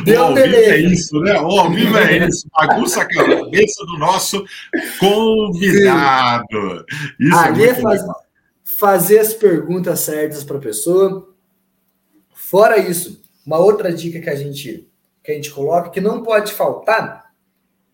Deu 0.04 0.20
o 0.20 0.24
ao 0.24 0.34
vivo 0.34 0.56
é 0.56 0.78
isso, 0.78 1.20
né? 1.20 1.40
O 1.40 1.58
ao 1.58 1.70
vivo 1.70 1.96
é 1.96 2.18
isso. 2.26 2.48
Bagunça 2.52 3.02
a 3.02 3.08
cabeça 3.08 3.84
do 3.86 3.98
nosso 3.98 4.44
convidado. 4.98 6.84
Isso 7.20 7.36
Ali 7.36 7.64
é, 7.64 7.68
é 7.68 7.74
faz, 7.74 8.02
fazer 8.64 9.18
as 9.18 9.34
perguntas 9.34 10.00
certas 10.00 10.42
para 10.42 10.56
a 10.56 10.60
pessoa. 10.60 11.28
Fora 12.34 12.78
isso, 12.78 13.22
uma 13.46 13.58
outra 13.58 13.92
dica 13.92 14.20
que 14.20 14.30
a 14.30 14.34
gente 14.34 14.88
que 15.22 15.32
a 15.32 15.34
gente 15.34 15.50
coloca 15.50 15.90
que 15.90 16.00
não 16.00 16.22
pode 16.22 16.52
faltar 16.52 17.24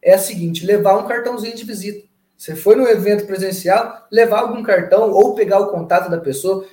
é 0.00 0.14
a 0.14 0.18
seguinte: 0.18 0.64
levar 0.64 0.96
um 0.96 1.06
cartãozinho 1.06 1.56
de 1.56 1.64
visita. 1.64 2.06
Você 2.36 2.54
foi 2.54 2.76
no 2.76 2.86
evento 2.86 3.26
presencial, 3.26 4.06
levar 4.10 4.40
algum 4.40 4.62
cartão 4.62 5.10
ou 5.10 5.34
pegar 5.34 5.60
o 5.60 5.70
contato 5.70 6.10
da 6.10 6.18
pessoa. 6.18 6.66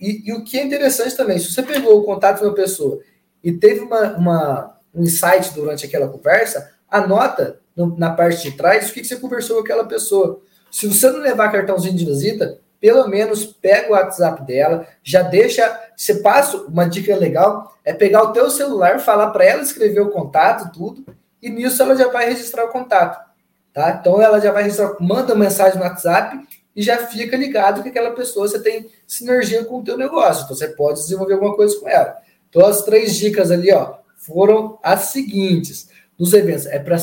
E, 0.00 0.30
e 0.30 0.32
o 0.32 0.44
que 0.44 0.58
é 0.58 0.64
interessante 0.64 1.16
também, 1.16 1.38
se 1.38 1.52
você 1.52 1.62
pegou 1.62 1.98
o 1.98 2.04
contato 2.04 2.38
de 2.38 2.44
uma 2.44 2.54
pessoa 2.54 3.00
e 3.46 3.52
teve 3.52 3.78
uma, 3.78 4.16
uma, 4.16 4.76
um 4.92 5.04
insight 5.04 5.54
durante 5.54 5.86
aquela 5.86 6.08
conversa, 6.08 6.72
anota 6.90 7.60
no, 7.76 7.96
na 7.96 8.10
parte 8.10 8.50
de 8.50 8.56
trás 8.56 8.90
o 8.90 8.92
que, 8.92 9.02
que 9.02 9.06
você 9.06 9.14
conversou 9.14 9.58
com 9.58 9.62
aquela 9.62 9.84
pessoa. 9.84 10.40
Se 10.68 10.88
você 10.88 11.08
não 11.10 11.20
levar 11.20 11.52
cartãozinho 11.52 11.94
de 11.94 12.04
visita, 12.04 12.58
pelo 12.80 13.06
menos 13.06 13.46
pega 13.46 13.88
o 13.88 13.92
WhatsApp 13.92 14.44
dela, 14.44 14.84
já 15.00 15.22
deixa, 15.22 15.80
você 15.96 16.16
passa, 16.16 16.56
uma 16.56 16.86
dica 16.86 17.14
legal 17.14 17.72
é 17.84 17.92
pegar 17.92 18.24
o 18.24 18.32
teu 18.32 18.50
celular, 18.50 18.98
falar 18.98 19.30
para 19.30 19.44
ela 19.44 19.62
escrever 19.62 20.00
o 20.00 20.10
contato, 20.10 20.72
tudo, 20.72 21.06
e 21.40 21.48
nisso 21.48 21.80
ela 21.80 21.94
já 21.94 22.08
vai 22.08 22.28
registrar 22.28 22.64
o 22.64 22.72
contato, 22.72 23.30
tá? 23.72 23.96
Então 24.00 24.20
ela 24.20 24.40
já 24.40 24.50
vai 24.50 24.64
registrar, 24.64 24.96
manda 24.98 25.36
mensagem 25.36 25.78
no 25.78 25.84
WhatsApp 25.84 26.36
e 26.74 26.82
já 26.82 26.98
fica 27.06 27.36
ligado 27.36 27.80
que 27.84 27.90
aquela 27.90 28.10
pessoa 28.10 28.48
você 28.48 28.58
tem 28.58 28.90
sinergia 29.06 29.64
com 29.64 29.78
o 29.78 29.84
teu 29.84 29.96
negócio, 29.96 30.42
então 30.42 30.56
você 30.56 30.66
pode 30.66 30.98
desenvolver 30.98 31.34
alguma 31.34 31.54
coisa 31.54 31.78
com 31.78 31.88
ela. 31.88 32.25
Então, 32.48 32.66
as 32.66 32.84
três 32.84 33.16
dicas 33.16 33.50
ali, 33.50 33.72
ó, 33.72 33.96
foram 34.16 34.78
as 34.82 35.06
seguintes. 35.06 35.88
Nos 36.18 36.32
eventos, 36.32 36.66
é 36.66 36.78
para 36.78 36.96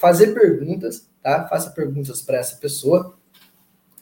fazer 0.00 0.34
perguntas, 0.34 1.08
tá? 1.22 1.46
Faça 1.48 1.70
perguntas 1.70 2.20
para 2.20 2.38
essa 2.38 2.56
pessoa. 2.56 3.16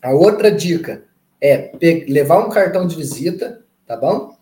A 0.03 0.11
outra 0.13 0.51
dica 0.51 1.05
é 1.41 1.73
levar 2.09 2.45
um 2.45 2.51
cartão 2.51 2.87
de 2.87 2.97
visita, 2.97 3.63
tá 3.87 3.97
bom? 3.97 4.35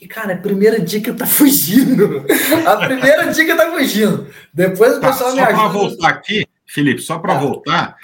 E, 0.00 0.08
cara, 0.08 0.34
a 0.34 0.38
primeira 0.38 0.80
dica 0.80 1.12
tá 1.12 1.26
fugindo. 1.26 2.24
A 2.66 2.76
primeira 2.78 3.32
dica 3.32 3.56
tá 3.56 3.70
fugindo. 3.70 4.26
Depois 4.52 4.96
o 4.96 5.00
tá, 5.00 5.08
pessoal 5.08 5.34
me 5.34 5.40
ajuda. 5.40 5.56
Só 5.56 5.68
para 5.68 5.78
voltar 5.78 6.08
aqui, 6.08 6.46
Felipe, 6.66 7.02
só 7.02 7.18
para 7.18 7.34
tá. 7.34 7.40
voltar, 7.40 7.96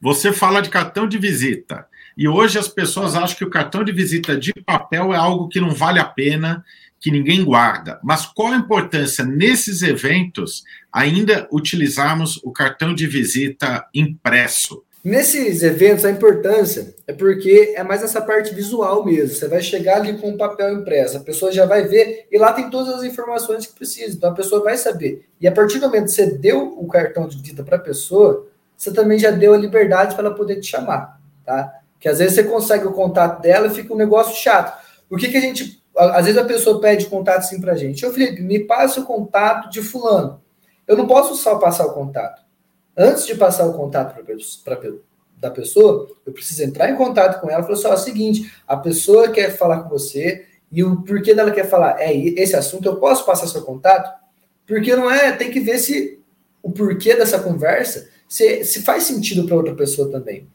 você 0.00 0.32
fala 0.32 0.60
de 0.60 0.68
cartão 0.68 1.08
de 1.08 1.18
visita. 1.18 1.86
E 2.16 2.28
hoje 2.28 2.58
as 2.58 2.68
pessoas 2.68 3.14
acham 3.14 3.36
que 3.36 3.44
o 3.44 3.50
cartão 3.50 3.82
de 3.82 3.92
visita 3.92 4.36
de 4.36 4.52
papel 4.66 5.14
é 5.14 5.16
algo 5.16 5.48
que 5.48 5.60
não 5.60 5.70
vale 5.70 5.98
a 5.98 6.04
pena 6.04 6.62
que 7.02 7.10
ninguém 7.10 7.44
guarda. 7.44 7.98
Mas 8.02 8.24
qual 8.24 8.52
a 8.52 8.56
importância 8.56 9.24
nesses 9.24 9.82
eventos 9.82 10.62
ainda 10.92 11.48
utilizarmos 11.50 12.40
o 12.44 12.52
cartão 12.52 12.94
de 12.94 13.08
visita 13.08 13.84
impresso? 13.92 14.84
Nesses 15.04 15.64
eventos, 15.64 16.04
a 16.04 16.12
importância 16.12 16.94
é 17.08 17.12
porque 17.12 17.74
é 17.76 17.82
mais 17.82 18.04
essa 18.04 18.22
parte 18.22 18.54
visual 18.54 19.04
mesmo. 19.04 19.34
Você 19.34 19.48
vai 19.48 19.60
chegar 19.60 19.96
ali 19.96 20.16
com 20.16 20.30
um 20.30 20.36
papel 20.36 20.74
impresso, 20.74 21.16
a 21.16 21.20
pessoa 21.20 21.50
já 21.50 21.66
vai 21.66 21.88
ver 21.88 22.28
e 22.30 22.38
lá 22.38 22.52
tem 22.52 22.70
todas 22.70 22.94
as 22.94 23.02
informações 23.02 23.66
que 23.66 23.74
precisa. 23.74 24.16
Então 24.16 24.30
a 24.30 24.34
pessoa 24.34 24.62
vai 24.62 24.76
saber. 24.76 25.26
E 25.40 25.48
a 25.48 25.50
partir 25.50 25.80
do 25.80 25.86
momento 25.86 26.04
que 26.04 26.12
você 26.12 26.26
deu 26.26 26.78
o 26.78 26.86
cartão 26.86 27.26
de 27.26 27.36
visita 27.36 27.64
para 27.64 27.78
a 27.78 27.80
pessoa, 27.80 28.46
você 28.76 28.92
também 28.92 29.18
já 29.18 29.32
deu 29.32 29.52
a 29.52 29.58
liberdade 29.58 30.14
para 30.14 30.26
ela 30.26 30.36
poder 30.36 30.60
te 30.60 30.68
chamar, 30.68 31.20
tá? 31.44 31.80
Que 31.98 32.08
às 32.08 32.20
vezes 32.20 32.36
você 32.36 32.44
consegue 32.44 32.86
o 32.86 32.92
contato 32.92 33.42
dela 33.42 33.66
e 33.66 33.74
fica 33.74 33.92
um 33.92 33.96
negócio 33.96 34.36
chato. 34.36 34.80
O 35.10 35.16
que, 35.16 35.28
que 35.28 35.36
a 35.36 35.40
gente 35.40 35.81
às 35.96 36.24
vezes 36.24 36.40
a 36.40 36.44
pessoa 36.44 36.80
pede 36.80 37.06
contato 37.06 37.38
assim 37.38 37.60
pra 37.60 37.74
gente. 37.74 38.04
Ô 38.04 38.12
Felipe, 38.12 38.42
me 38.42 38.60
passe 38.60 38.98
o 38.98 39.04
contato 39.04 39.70
de 39.70 39.82
fulano. 39.82 40.40
Eu 40.86 40.96
não 40.96 41.06
posso 41.06 41.34
só 41.36 41.58
passar 41.58 41.86
o 41.86 41.92
contato. 41.92 42.42
Antes 42.96 43.26
de 43.26 43.34
passar 43.34 43.66
o 43.66 43.74
contato 43.74 44.14
para 44.14 44.80
da 45.38 45.50
pessoa, 45.50 46.08
eu 46.24 46.32
preciso 46.32 46.62
entrar 46.62 46.88
em 46.88 46.96
contato 46.96 47.40
com 47.40 47.50
ela 47.50 47.62
e 47.62 47.64
falar 47.64 47.76
só 47.76 47.92
assim, 47.92 48.10
é 48.10 48.12
o 48.12 48.14
seguinte, 48.14 48.52
a 48.66 48.76
pessoa 48.76 49.28
quer 49.28 49.56
falar 49.56 49.82
com 49.82 49.88
você 49.88 50.46
e 50.70 50.84
o 50.84 51.02
porquê 51.02 51.34
dela 51.34 51.50
quer 51.50 51.68
falar 51.68 52.00
é 52.00 52.16
esse 52.16 52.54
assunto, 52.54 52.86
eu 52.86 52.96
posso 52.96 53.26
passar 53.26 53.48
seu 53.48 53.62
contato? 53.62 54.08
Porque 54.66 54.94
não 54.94 55.10
é, 55.10 55.32
tem 55.32 55.50
que 55.50 55.58
ver 55.58 55.78
se 55.78 56.20
o 56.62 56.70
porquê 56.70 57.16
dessa 57.16 57.40
conversa 57.40 58.08
se, 58.28 58.64
se 58.64 58.82
faz 58.82 59.02
sentido 59.02 59.44
para 59.44 59.56
outra 59.56 59.74
pessoa 59.74 60.10
também. 60.10 60.46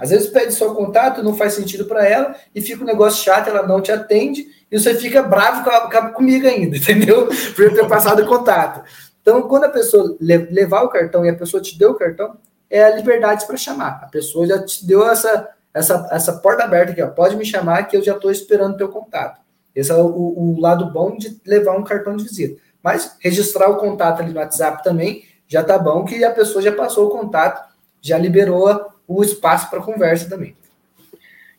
Às 0.00 0.10
vezes 0.10 0.28
pede 0.28 0.52
seu 0.52 0.74
contato, 0.74 1.22
não 1.22 1.34
faz 1.34 1.54
sentido 1.54 1.86
para 1.86 2.06
ela 2.06 2.34
e 2.54 2.60
fica 2.60 2.82
um 2.82 2.86
negócio 2.86 3.24
chato, 3.24 3.48
ela 3.48 3.66
não 3.66 3.80
te 3.80 3.90
atende 3.90 4.46
e 4.70 4.78
você 4.78 4.94
fica 4.94 5.22
bravo 5.22 5.64
com, 5.64 6.12
comigo 6.12 6.46
ainda, 6.46 6.76
entendeu? 6.78 7.28
Por 7.54 7.64
eu 7.64 7.74
ter 7.74 7.88
passado 7.88 8.22
o 8.22 8.26
contato. 8.26 8.82
Então, 9.20 9.42
quando 9.42 9.64
a 9.64 9.68
pessoa 9.68 10.16
levar 10.20 10.82
o 10.82 10.88
cartão 10.88 11.24
e 11.24 11.28
a 11.28 11.34
pessoa 11.34 11.62
te 11.62 11.76
deu 11.78 11.90
o 11.90 11.94
cartão, 11.94 12.36
é 12.70 12.84
a 12.84 12.94
liberdade 12.94 13.46
para 13.46 13.56
chamar. 13.56 14.00
A 14.04 14.06
pessoa 14.06 14.46
já 14.46 14.62
te 14.62 14.86
deu 14.86 15.08
essa, 15.08 15.48
essa, 15.72 16.08
essa 16.10 16.32
porta 16.34 16.64
aberta 16.64 16.92
aqui, 16.92 17.02
ó. 17.02 17.08
pode 17.08 17.36
me 17.36 17.44
chamar 17.44 17.84
que 17.84 17.96
eu 17.96 18.02
já 18.02 18.14
estou 18.14 18.30
esperando 18.30 18.76
teu 18.76 18.88
contato. 18.88 19.40
Esse 19.74 19.90
é 19.90 19.94
o, 19.94 20.06
o, 20.06 20.60
lado 20.60 20.90
bom 20.90 21.16
de 21.16 21.40
levar 21.46 21.76
um 21.76 21.84
cartão 21.84 22.16
de 22.16 22.24
visita. 22.24 22.60
Mas 22.82 23.16
registrar 23.20 23.68
o 23.68 23.76
contato 23.76 24.22
ali 24.22 24.32
no 24.32 24.38
WhatsApp 24.38 24.82
também 24.82 25.24
já 25.48 25.62
tá 25.62 25.78
bom, 25.78 26.04
que 26.04 26.24
a 26.24 26.30
pessoa 26.30 26.62
já 26.62 26.72
passou 26.72 27.06
o 27.06 27.10
contato, 27.10 27.62
já 28.00 28.16
liberou 28.16 28.86
o 29.06 29.22
espaço 29.22 29.70
para 29.70 29.80
conversa 29.80 30.28
também. 30.28 30.56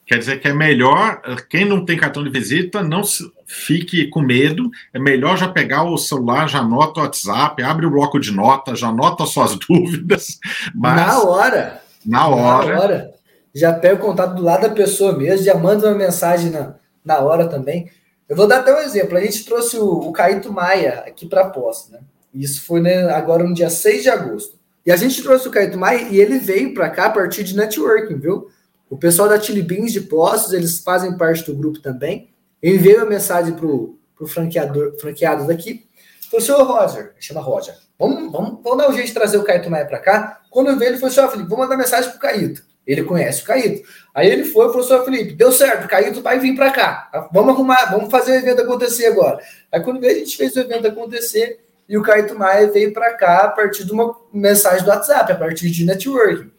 Quer 0.06 0.20
dizer 0.20 0.40
que 0.40 0.48
é 0.48 0.54
melhor, 0.54 1.22
quem 1.50 1.66
não 1.66 1.84
tem 1.84 1.98
cartão 1.98 2.24
de 2.24 2.30
visita, 2.30 2.82
não 2.82 3.02
fique 3.46 4.08
com 4.08 4.22
medo. 4.22 4.72
É 4.94 5.00
melhor 5.00 5.38
já 5.38 5.50
pegar 5.50 5.84
o 5.84 5.98
celular, 5.98 6.48
já 6.48 6.60
anota 6.60 7.02
o 7.02 7.04
WhatsApp, 7.04 7.62
abre 7.62 7.86
o 7.86 7.92
bloco 7.92 8.18
de 8.18 8.32
notas, 8.32 8.80
já 8.80 8.88
anota 8.88 9.26
suas 9.26 9.58
dúvidas. 9.68 10.40
Na 10.74 11.22
hora. 11.22 11.82
Na 12.06 12.28
hora. 12.28 12.74
Na 12.74 12.82
hora. 12.82 13.14
Já 13.54 13.74
pega 13.74 13.96
o 13.96 14.00
contato 14.06 14.36
do 14.36 14.44
lado 14.44 14.62
da 14.62 14.70
pessoa 14.70 15.12
mesmo, 15.12 15.46
já 15.46 15.56
manda 15.56 15.88
uma 15.88 15.98
mensagem 15.98 16.52
na, 16.52 16.76
na 17.04 17.20
hora 17.20 17.48
também. 17.48 17.90
Eu 18.30 18.36
vou 18.36 18.48
dar 18.48 18.60
até 18.60 18.74
um 18.74 18.80
exemplo. 18.80 19.18
A 19.18 19.22
gente 19.22 19.44
trouxe 19.44 19.78
o, 19.78 19.86
o 19.86 20.14
Caíto 20.14 20.54
Maia 20.54 21.04
aqui 21.06 21.26
para 21.26 21.42
a 21.42 21.50
posse, 21.50 21.92
né? 21.92 22.00
Isso 22.34 22.64
foi 22.64 22.80
né, 22.80 23.10
agora 23.12 23.44
no 23.44 23.54
dia 23.54 23.70
6 23.70 24.04
de 24.04 24.10
agosto. 24.10 24.58
E 24.88 24.92
a 24.92 24.96
gente 24.96 25.22
trouxe 25.22 25.46
o 25.46 25.52
Caíto 25.52 25.78
Maia 25.78 26.08
e 26.10 26.18
ele 26.18 26.40
veio 26.40 26.74
para 26.74 26.90
cá 26.90 27.08
a 27.08 27.10
partir 27.10 27.44
de 27.44 27.58
networking, 27.58 28.16
viu? 28.16 28.48
O 28.90 28.98
pessoal 28.98 29.28
da 29.28 29.38
Chili 29.38 29.62
Beans 29.62 29.92
de 29.92 30.00
Postos, 30.00 30.54
eles 30.54 30.80
fazem 30.80 31.18
parte 31.18 31.44
do 31.44 31.54
grupo 31.54 31.82
também. 31.82 32.34
Eu 32.62 32.74
enviei 32.74 32.96
uma 32.96 33.06
mensagem 33.06 33.54
para 33.54 33.66
o 33.66 34.00
franqueador, 34.26 34.98
franqueado 34.98 35.46
daqui. 35.46 35.86
Falei, 36.32 36.46
senhor 36.46 36.64
Roger, 36.64 37.14
chama 37.20 37.42
Roger, 37.42 37.76
vamos, 38.00 38.32
vamos, 38.32 38.64
vamos 38.64 38.78
dar 38.78 38.90
um 38.90 38.94
jeito 38.94 39.08
de 39.08 39.14
trazer 39.14 39.36
o 39.36 39.44
Caíto 39.44 39.70
Maia 39.70 39.86
para 39.86 40.00
cá. 40.00 40.40
Quando 40.50 40.70
eu 40.70 40.80
vi 40.80 40.86
ele, 40.86 40.96
falou 40.96 41.12
assim, 41.12 41.20
ó, 41.20 41.28
Felipe, 41.28 41.50
vou 41.50 41.58
mandar 41.58 41.76
mensagem 41.76 42.10
pro 42.10 42.20
Caíto. 42.22 42.64
Ele 42.88 43.04
conhece 43.04 43.44
o 43.44 43.46
Caíto. 43.46 43.86
Aí 44.16 44.30
ele 44.30 44.46
foi 44.46 44.68
e 44.68 44.70
falou, 44.70 44.84
senhor 44.88 45.04
Felipe, 45.04 45.34
deu 45.34 45.52
certo, 45.52 45.84
o 45.84 45.90
Caíto 45.90 46.22
vai 46.22 46.40
vir 46.40 46.56
para 46.56 46.72
cá. 46.72 47.30
Vamos 47.34 47.54
arrumar, 47.54 47.92
vamos 47.92 48.10
fazer 48.10 48.32
o 48.32 48.36
evento 48.36 48.62
acontecer 48.62 49.08
agora. 49.08 49.44
Aí 49.70 49.82
quando 49.82 50.00
veio, 50.00 50.16
a 50.16 50.20
gente 50.20 50.38
fez 50.38 50.56
o 50.56 50.62
evento 50.62 50.88
acontecer 50.88 51.67
e 51.88 51.98
o 51.98 52.02
Caíto 52.02 52.38
Maia 52.38 52.70
veio 52.70 52.94
para 52.94 53.14
cá 53.14 53.46
a 53.46 53.50
partir 53.50 53.86
de 53.86 53.92
uma 53.92 54.16
mensagem 54.34 54.84
do 54.84 54.90
WhatsApp, 54.90 55.32
a 55.32 55.36
partir 55.36 55.70
de 55.70 55.86
networking. 55.86 56.52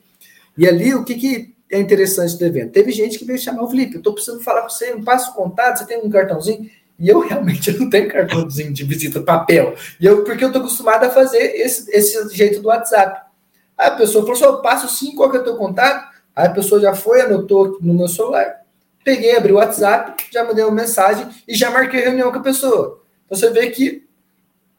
E 0.56 0.66
ali, 0.66 0.94
o 0.94 1.04
que 1.04 1.14
que 1.14 1.54
é 1.70 1.78
interessante 1.78 2.36
do 2.38 2.44
evento? 2.44 2.72
Teve 2.72 2.90
gente 2.92 3.18
que 3.18 3.24
veio 3.24 3.38
chamar 3.38 3.62
o 3.62 3.68
Felipe, 3.68 3.94
eu 3.94 3.98
estou 3.98 4.14
precisando 4.14 4.42
falar 4.42 4.62
com 4.62 4.70
você, 4.70 4.92
eu 4.92 5.02
passo 5.02 5.32
o 5.32 5.34
contato, 5.34 5.78
você 5.78 5.86
tem 5.86 5.98
um 5.98 6.10
cartãozinho? 6.10 6.70
E 6.98 7.08
eu 7.08 7.20
realmente 7.28 7.70
não 7.78 7.88
tenho 7.90 8.08
cartãozinho 8.08 8.72
de 8.72 8.84
visita 8.84 9.20
papel. 9.20 9.74
E 10.00 10.06
eu, 10.06 10.24
porque 10.24 10.42
eu 10.42 10.48
estou 10.48 10.62
acostumado 10.62 11.04
a 11.04 11.10
fazer 11.10 11.38
esse, 11.38 11.90
esse 11.90 12.34
jeito 12.34 12.60
do 12.60 12.68
WhatsApp. 12.68 13.28
Aí 13.76 13.88
a 13.88 13.92
pessoa 13.92 14.24
falou 14.24 14.36
assim: 14.36 14.44
eu 14.44 14.62
passo 14.62 14.88
sim, 14.88 15.14
qual 15.14 15.30
que 15.30 15.36
é 15.36 15.40
o 15.40 15.44
teu 15.44 15.56
contato? 15.56 16.08
Aí 16.34 16.46
a 16.46 16.50
pessoa 16.50 16.80
já 16.80 16.94
foi, 16.94 17.20
anotou 17.20 17.78
no 17.80 17.94
meu 17.94 18.08
celular. 18.08 18.62
Peguei, 19.04 19.36
abri 19.36 19.52
o 19.52 19.56
WhatsApp, 19.56 20.24
já 20.32 20.44
mandei 20.44 20.64
uma 20.64 20.74
mensagem 20.74 21.28
e 21.46 21.54
já 21.54 21.70
marquei 21.70 22.00
reunião 22.00 22.32
com 22.32 22.38
a 22.38 22.42
pessoa. 22.42 23.02
Então 23.24 23.38
você 23.38 23.50
vê 23.50 23.70
que 23.70 24.07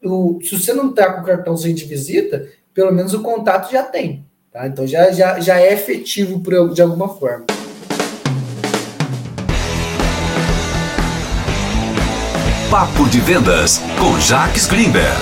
o, 0.03 0.39
se 0.41 0.57
você 0.57 0.73
não 0.73 0.89
está 0.89 1.13
com 1.13 1.21
o 1.21 1.25
cartãozinho 1.25 1.75
de 1.75 1.85
visita, 1.85 2.47
pelo 2.73 2.91
menos 2.91 3.13
o 3.13 3.21
contato 3.21 3.71
já 3.71 3.83
tem. 3.83 4.25
Tá? 4.51 4.67
Então 4.67 4.87
já, 4.87 5.11
já, 5.11 5.39
já 5.39 5.59
é 5.59 5.73
efetivo 5.73 6.39
por, 6.39 6.73
de 6.73 6.81
alguma 6.81 7.09
forma. 7.09 7.45
Papo 12.71 13.09
de 13.09 13.19
Vendas 13.19 13.79
com 13.99 14.19
Jacques 14.19 14.67
Greenberg. 14.67 15.17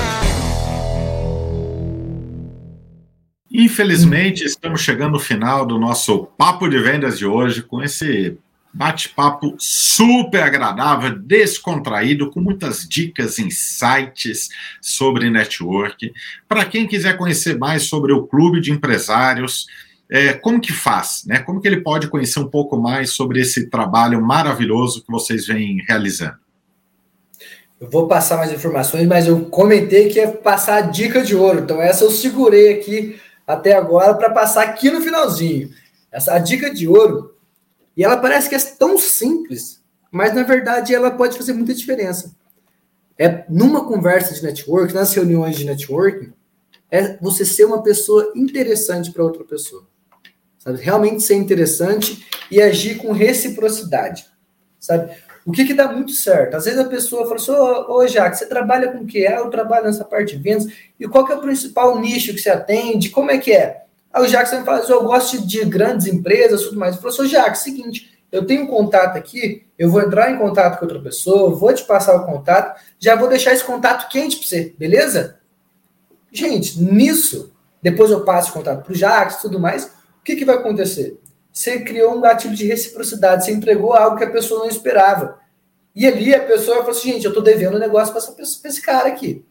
Infelizmente, 3.50 4.44
estamos 4.44 4.82
chegando 4.82 5.14
no 5.14 5.20
final 5.20 5.66
do 5.66 5.80
nosso 5.80 6.28
Papo 6.38 6.68
de 6.70 6.78
Vendas 6.78 7.18
de 7.18 7.26
hoje 7.26 7.64
com 7.64 7.82
esse 7.82 8.38
bate-papo 8.78 9.56
super 9.58 10.44
agradável, 10.44 11.18
descontraído, 11.18 12.30
com 12.30 12.40
muitas 12.40 12.88
dicas, 12.88 13.40
insights 13.40 14.50
sobre 14.80 15.30
network. 15.30 16.14
Para 16.48 16.64
quem 16.64 16.88
quiser 16.88 17.18
conhecer 17.18 17.58
mais 17.58 17.84
sobre 17.84 18.14
o 18.14 18.28
Clube 18.28 18.62
de 18.62 18.72
Empresários, 18.72 19.66
é, 20.10 20.34
como 20.34 20.62
que 20.62 20.72
faz? 20.72 21.24
Né? 21.26 21.40
Como 21.40 21.60
que 21.60 21.68
ele 21.68 21.82
pode 21.82 22.08
conhecer 22.08 22.40
um 22.40 22.48
pouco 22.48 22.78
mais 22.78 23.12
sobre 23.12 23.42
esse 23.42 23.68
trabalho 23.68 24.22
maravilhoso 24.22 25.04
que 25.04 25.12
vocês 25.12 25.48
vêm 25.48 25.84
realizando? 25.88 26.38
Eu 27.82 27.90
vou 27.90 28.08
passar 28.08 28.38
mais 28.38 28.52
informações, 28.52 29.08
mas 29.08 29.28
eu 29.28 29.46
comentei 29.46 30.10
que 30.10 30.20
ia 30.20 30.32
passar 30.32 30.78
a 30.78 30.82
dica 30.82 31.22
de 31.22 31.36
ouro. 31.36 31.60
Então, 31.60 31.82
essa 31.82 32.04
eu 32.04 32.12
segurei 32.12 32.74
aqui 32.74 33.20
até 33.46 33.74
agora 33.74 34.14
para 34.14 34.30
passar 34.32 34.64
aqui 34.64 34.90
no 34.90 35.02
finalzinho. 35.02 35.70
Essa 36.12 36.34
a 36.34 36.40
dica 36.40 36.74
de 36.74 36.88
ouro. 36.88 37.37
E 37.98 38.04
ela 38.04 38.18
parece 38.18 38.48
que 38.48 38.54
é 38.54 38.60
tão 38.60 38.96
simples, 38.96 39.84
mas 40.12 40.34
na 40.36 40.44
verdade 40.44 40.94
ela 40.94 41.10
pode 41.10 41.36
fazer 41.36 41.54
muita 41.54 41.74
diferença. 41.74 42.36
É 43.18 43.44
numa 43.50 43.86
conversa 43.86 44.36
de 44.36 44.44
network, 44.44 44.94
nas 44.94 45.12
reuniões 45.14 45.58
de 45.58 45.66
networking, 45.66 46.32
é 46.92 47.18
você 47.18 47.44
ser 47.44 47.66
uma 47.66 47.82
pessoa 47.82 48.32
interessante 48.36 49.12
para 49.12 49.24
outra 49.24 49.44
pessoa. 49.44 49.88
Sabe? 50.60 50.80
Realmente 50.80 51.24
ser 51.24 51.36
interessante 51.36 52.28
e 52.52 52.62
agir 52.62 52.98
com 52.98 53.12
reciprocidade. 53.12 54.28
Sabe? 54.80 55.12
O 55.44 55.52
que, 55.52 55.66
que 55.66 55.74
dá 55.74 55.92
muito 55.92 56.12
certo? 56.12 56.56
Às 56.56 56.66
vezes 56.66 56.80
a 56.80 56.86
pessoa 56.86 57.24
fala 57.24 57.36
assim, 57.38 57.52
ô, 57.52 58.00
ô 58.00 58.08
você 58.08 58.46
trabalha 58.46 58.92
com 58.92 59.00
o 59.00 59.08
quê? 59.08 59.26
Ah, 59.28 59.38
eu 59.38 59.50
trabalho 59.50 59.86
nessa 59.86 60.06
parte 60.06 60.38
de 60.38 60.44
vendas. 60.44 60.68
E 61.00 61.08
qual 61.08 61.26
que 61.26 61.32
é 61.32 61.36
o 61.36 61.42
principal 61.42 62.00
nicho 62.00 62.34
que 62.34 62.40
você 62.40 62.50
atende? 62.50 63.10
Como 63.10 63.32
é 63.32 63.40
que 63.40 63.52
é? 63.52 63.87
Aí 64.12 64.24
o 64.24 64.26
me 64.26 64.66
fala 64.66 64.80
assim, 64.80 64.92
eu 64.92 65.04
gosto 65.04 65.46
de 65.46 65.66
grandes 65.66 66.08
empresas, 66.08 66.64
tudo 66.64 66.80
mais. 66.80 66.96
Ele 66.96 67.02
falou 67.02 67.16
assim, 67.16 67.30
Jacques, 67.30 67.62
seguinte, 67.62 68.18
eu 68.32 68.46
tenho 68.46 68.64
um 68.64 68.68
contato 68.68 69.18
aqui, 69.18 69.66
eu 69.78 69.90
vou 69.90 70.02
entrar 70.02 70.32
em 70.32 70.38
contato 70.38 70.80
com 70.80 70.86
outra 70.86 71.02
pessoa, 71.02 71.56
vou 71.56 71.74
te 71.74 71.84
passar 71.84 72.16
o 72.16 72.26
contato, 72.26 72.80
já 73.00 73.16
vou 73.16 73.28
deixar 73.28 73.54
esse 73.54 73.64
contato 73.64 74.10
quente 74.10 74.38
para 74.38 74.48
você, 74.48 74.74
beleza? 74.78 75.40
Gente, 76.32 76.82
nisso, 76.82 77.54
depois 77.82 78.12
eu 78.12 78.24
passo 78.24 78.50
o 78.50 78.54
contato 78.54 78.84
para 78.84 78.92
o 78.92 78.96
Jacques 78.96 79.38
e 79.38 79.42
tudo 79.42 79.60
mais, 79.60 79.86
o 79.86 80.24
que, 80.24 80.36
que 80.36 80.46
vai 80.46 80.56
acontecer? 80.56 81.20
você 81.58 81.80
criou 81.80 82.16
um 82.16 82.22
gatilho 82.22 82.54
de 82.54 82.68
reciprocidade, 82.68 83.44
você 83.44 83.52
entregou 83.52 83.94
algo 83.94 84.16
que 84.16 84.24
a 84.24 84.30
pessoa 84.30 84.60
não 84.60 84.70
esperava. 84.70 85.40
E 85.96 86.06
ali 86.06 86.36
a 86.36 86.44
pessoa 86.44 86.78
falou 86.78 86.92
assim: 86.92 87.14
gente, 87.14 87.26
eu 87.26 87.32
estou 87.32 87.44
devendo 87.44 87.78
um 87.78 87.80
negócio 87.80 88.14
para 88.14 88.44
esse 88.44 88.82
cara 88.82 89.08
aqui. 89.08 89.44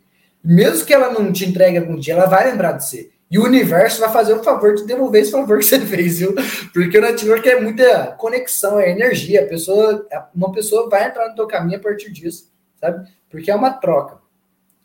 Mesmo 0.43 0.87
que 0.87 0.95
ela 0.95 1.13
não 1.13 1.33
te 1.33 1.45
entregue 1.45 1.79
algum 1.79 1.99
dia, 1.99 2.15
ela 2.15 2.27
vai 2.27 2.49
lembrar 2.49 2.73
de 2.73 2.85
você. 2.85 3.11
E 3.31 3.39
o 3.39 3.45
universo 3.45 4.01
vai 4.01 4.13
fazer 4.13 4.35
o 4.35 4.43
favor 4.43 4.75
de 4.75 4.85
devolver 4.85 5.23
esse 5.23 5.33
favor 5.33 5.59
que 5.59 5.65
você 5.65 5.81
fez, 5.81 6.19
viu? 6.19 6.35
Porque 6.73 6.97
o 6.97 7.01
network 7.01 7.49
é 7.49 7.61
muita 7.61 8.13
conexão, 8.13 8.79
é 8.79 8.91
energia. 8.91 9.43
A 9.43 9.47
pessoa, 9.47 10.07
uma 10.35 10.53
pessoa 10.53 10.89
vai 10.89 11.09
entrar 11.09 11.29
no 11.29 11.35
teu 11.35 11.47
caminho 11.47 11.79
a 11.79 11.83
partir 11.83 12.13
disso, 12.13 12.53
sabe? 12.81 13.09
Porque 13.29 13.51
é 13.51 13.55
uma 13.55 13.71
troca. 13.71 14.19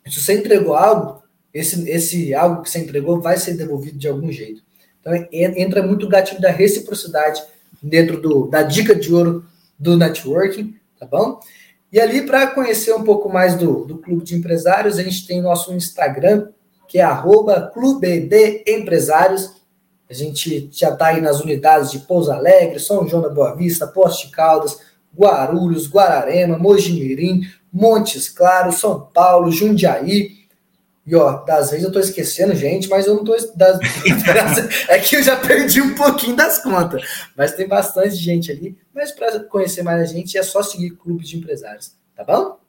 Se 0.08 0.20
você 0.20 0.34
entregou 0.34 0.74
algo, 0.74 1.22
esse, 1.54 1.88
esse 1.88 2.34
algo 2.34 2.62
que 2.62 2.70
você 2.70 2.80
entregou 2.80 3.20
vai 3.20 3.36
ser 3.36 3.54
devolvido 3.54 3.96
de 3.96 4.08
algum 4.08 4.32
jeito. 4.32 4.62
Então, 5.00 5.12
entra 5.32 5.82
muito 5.82 6.06
o 6.06 6.08
gatilho 6.08 6.40
da 6.40 6.50
reciprocidade 6.50 7.42
dentro 7.80 8.20
do, 8.20 8.46
da 8.48 8.62
dica 8.62 8.94
de 8.94 9.12
ouro 9.12 9.44
do 9.78 9.96
networking, 9.96 10.76
tá 10.98 11.06
bom? 11.06 11.40
E 11.92 12.00
ali, 12.00 12.22
para 12.22 12.46
conhecer 12.46 12.92
um 12.94 13.04
pouco 13.04 13.28
mais 13.28 13.54
do, 13.54 13.84
do 13.84 13.98
Clube 13.98 14.24
de 14.24 14.34
Empresários, 14.34 14.98
a 14.98 15.02
gente 15.02 15.26
tem 15.26 15.42
nosso 15.42 15.72
Instagram, 15.74 16.48
que 16.92 16.98
é 16.98 17.02
arroba 17.02 17.70
Clube 17.72 18.20
de 18.20 18.62
Empresários. 18.66 19.50
A 20.10 20.12
gente 20.12 20.68
já 20.70 20.90
está 20.90 21.06
aí 21.06 21.22
nas 21.22 21.40
unidades 21.40 21.90
de 21.90 22.00
Pouso 22.00 22.30
Alegre, 22.30 22.78
São 22.78 23.08
João 23.08 23.22
da 23.22 23.30
Boa 23.30 23.56
Vista, 23.56 23.86
Poste 23.86 24.30
Caldas, 24.30 24.78
Guarulhos, 25.16 25.88
Guararema, 25.88 26.58
Mojimirim, 26.58 27.50
Montes 27.72 28.28
Claros, 28.28 28.78
São 28.78 29.00
Paulo, 29.00 29.50
Jundiaí, 29.50 30.42
e 31.06 31.16
ó, 31.16 31.42
das 31.44 31.70
vezes 31.70 31.86
eu 31.86 31.90
tô 31.90 31.98
esquecendo, 31.98 32.54
gente, 32.54 32.90
mas 32.90 33.06
eu 33.06 33.14
não 33.14 33.24
tô. 33.24 33.34
Das, 33.56 33.80
é 34.88 34.98
que 34.98 35.16
eu 35.16 35.22
já 35.22 35.34
perdi 35.36 35.80
um 35.80 35.94
pouquinho 35.94 36.36
das 36.36 36.62
contas. 36.62 37.02
Mas 37.34 37.54
tem 37.54 37.66
bastante 37.66 38.16
gente 38.16 38.52
ali. 38.52 38.76
Mas 38.94 39.10
para 39.10 39.40
conhecer 39.44 39.82
mais 39.82 40.02
a 40.02 40.04
gente, 40.04 40.36
é 40.36 40.42
só 40.42 40.62
seguir 40.62 40.90
clubes 40.90 41.30
de 41.30 41.38
empresários, 41.38 41.96
tá 42.14 42.22
bom? 42.22 42.61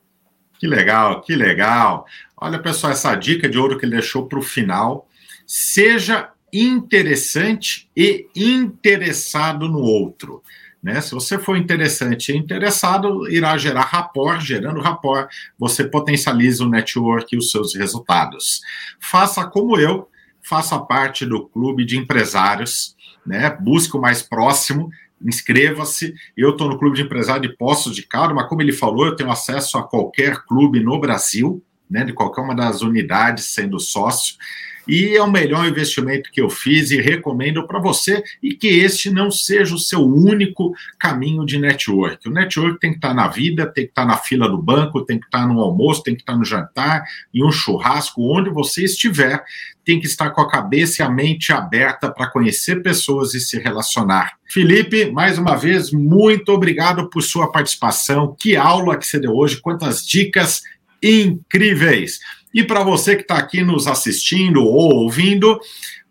Que 0.64 0.68
legal, 0.68 1.20
que 1.20 1.36
legal. 1.36 2.06
Olha, 2.38 2.58
pessoal, 2.58 2.94
essa 2.94 3.14
dica 3.16 3.50
de 3.50 3.58
ouro 3.58 3.78
que 3.78 3.84
ele 3.84 3.98
deixou 3.98 4.30
para 4.30 4.40
o 4.40 4.42
final. 4.42 5.10
Seja 5.46 6.30
interessante 6.54 7.90
e 7.94 8.30
interessado 8.34 9.68
no 9.68 9.80
outro. 9.80 10.42
Né? 10.82 11.02
Se 11.02 11.12
você 11.12 11.38
for 11.38 11.58
interessante 11.58 12.32
e 12.32 12.38
interessado, 12.38 13.30
irá 13.30 13.58
gerar 13.58 13.82
rapport, 13.82 14.40
gerando 14.40 14.80
rapport, 14.80 15.28
você 15.60 15.84
potencializa 15.84 16.64
o 16.64 16.70
network 16.70 17.36
e 17.36 17.38
os 17.38 17.52
seus 17.52 17.76
resultados. 17.76 18.62
Faça 19.02 19.46
como 19.46 19.78
eu, 19.78 20.08
faça 20.42 20.80
parte 20.80 21.26
do 21.26 21.46
clube 21.46 21.84
de 21.84 21.98
empresários, 21.98 22.96
né? 23.26 23.50
busque 23.50 23.98
o 23.98 24.02
mais 24.02 24.22
próximo, 24.22 24.90
inscreva-se. 25.24 26.14
Eu 26.36 26.52
estou 26.52 26.70
no 26.70 26.78
clube 26.78 26.96
de 26.96 27.04
empresário 27.04 27.42
de 27.42 27.56
Poços 27.56 27.96
de 27.96 28.04
Caldas, 28.04 28.36
mas 28.36 28.48
como 28.48 28.62
ele 28.62 28.72
falou, 28.72 29.06
eu 29.06 29.16
tenho 29.16 29.32
acesso 29.32 29.78
a 29.78 29.84
qualquer 29.84 30.44
clube 30.46 30.80
no 30.80 31.00
Brasil, 31.00 31.64
né? 31.90 32.04
de 32.04 32.14
qualquer 32.14 32.42
uma 32.42 32.56
das 32.56 32.82
unidades 32.82 33.46
sendo 33.46 33.80
sócio 33.80 34.36
e 34.88 35.16
é 35.16 35.22
o 35.22 35.32
melhor 35.32 35.66
investimento 35.68 36.30
que 36.32 36.42
eu 36.42 36.50
fiz 36.50 36.92
e 36.92 37.02
recomendo 37.02 37.66
para 37.66 37.80
você 37.80 38.22
e 38.42 38.54
que 38.54 38.68
este 38.68 39.10
não 39.10 39.32
seja 39.32 39.74
o 39.76 39.80
seu 39.80 40.02
único 40.02 40.74
caminho 41.00 41.46
de 41.46 41.58
network. 41.58 42.28
O 42.28 42.32
network 42.32 42.80
tem 42.80 42.92
que 42.92 42.98
estar 42.98 43.10
tá 43.10 43.14
na 43.14 43.28
vida, 43.28 43.66
tem 43.66 43.86
que 43.86 43.92
estar 43.92 44.04
tá 44.04 44.08
na 44.08 44.18
fila 44.18 44.50
do 44.50 44.62
banco, 44.62 45.06
tem 45.06 45.20
que 45.20 45.26
estar 45.26 45.42
tá 45.42 45.48
no 45.48 45.62
almoço, 45.62 46.04
tem 46.04 46.16
que 46.16 46.22
estar 46.22 46.36
no 46.36 46.44
jantar, 46.44 47.04
em 47.34 47.44
um 47.44 47.52
churrasco, 47.52 48.22
onde 48.22 48.50
você 48.50 48.84
estiver, 48.84 49.44
tem 49.86 50.00
que 50.00 50.08
estar 50.08 50.30
com 50.32 50.42
a 50.42 50.50
cabeça 50.50 51.02
e 51.02 51.06
a 51.06 51.10
mente 51.10 51.52
aberta 51.52 52.10
para 52.10 52.30
conhecer 52.30 52.82
pessoas 52.82 53.34
e 53.34 53.40
se 53.40 53.60
relacionar. 53.60 54.34
Felipe, 54.50 55.12
mais 55.12 55.38
uma 55.38 55.56
vez, 55.56 55.92
muito 55.92 56.50
obrigado 56.50 57.10
por 57.10 57.22
sua 57.22 57.52
participação. 57.52 58.36
Que 58.40 58.56
aula 58.56 58.98
que 58.98 59.06
você 59.06 59.20
deu 59.20 59.34
hoje, 59.34 59.60
quantas 59.60 60.06
dicas 60.06 60.62
incríveis. 61.02 62.20
E 62.54 62.64
para 62.64 62.84
você 62.84 63.16
que 63.16 63.24
está 63.24 63.38
aqui 63.38 63.62
nos 63.62 63.88
assistindo 63.88 64.64
ou 64.64 64.94
ouvindo, 64.94 65.60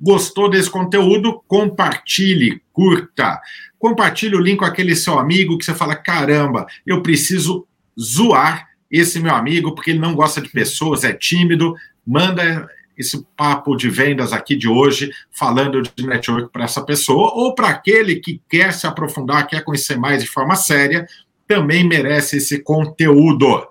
gostou 0.00 0.50
desse 0.50 0.68
conteúdo, 0.68 1.42
compartilhe, 1.46 2.60
curta. 2.72 3.40
Compartilhe 3.78 4.34
o 4.34 4.40
link 4.40 4.58
com 4.58 4.64
aquele 4.64 4.96
seu 4.96 5.18
amigo 5.18 5.56
que 5.56 5.64
você 5.64 5.74
fala: 5.74 5.94
caramba, 5.94 6.66
eu 6.84 7.00
preciso 7.00 7.66
zoar 7.98 8.68
esse 8.90 9.20
meu 9.20 9.34
amigo 9.34 9.74
porque 9.74 9.90
ele 9.90 10.00
não 10.00 10.14
gosta 10.14 10.40
de 10.40 10.48
pessoas, 10.48 11.04
é 11.04 11.12
tímido. 11.12 11.74
Manda 12.04 12.68
esse 12.96 13.24
papo 13.36 13.76
de 13.76 13.88
vendas 13.88 14.32
aqui 14.32 14.54
de 14.56 14.68
hoje, 14.68 15.10
falando 15.30 15.82
de 15.82 16.06
network 16.06 16.50
para 16.52 16.64
essa 16.64 16.82
pessoa, 16.82 17.32
ou 17.34 17.54
para 17.54 17.68
aquele 17.68 18.16
que 18.16 18.40
quer 18.48 18.72
se 18.72 18.86
aprofundar, 18.86 19.46
quer 19.46 19.62
conhecer 19.64 19.96
mais 19.96 20.22
de 20.22 20.28
forma 20.28 20.54
séria, 20.54 21.06
também 21.46 21.86
merece 21.86 22.36
esse 22.36 22.62
conteúdo. 22.62 23.66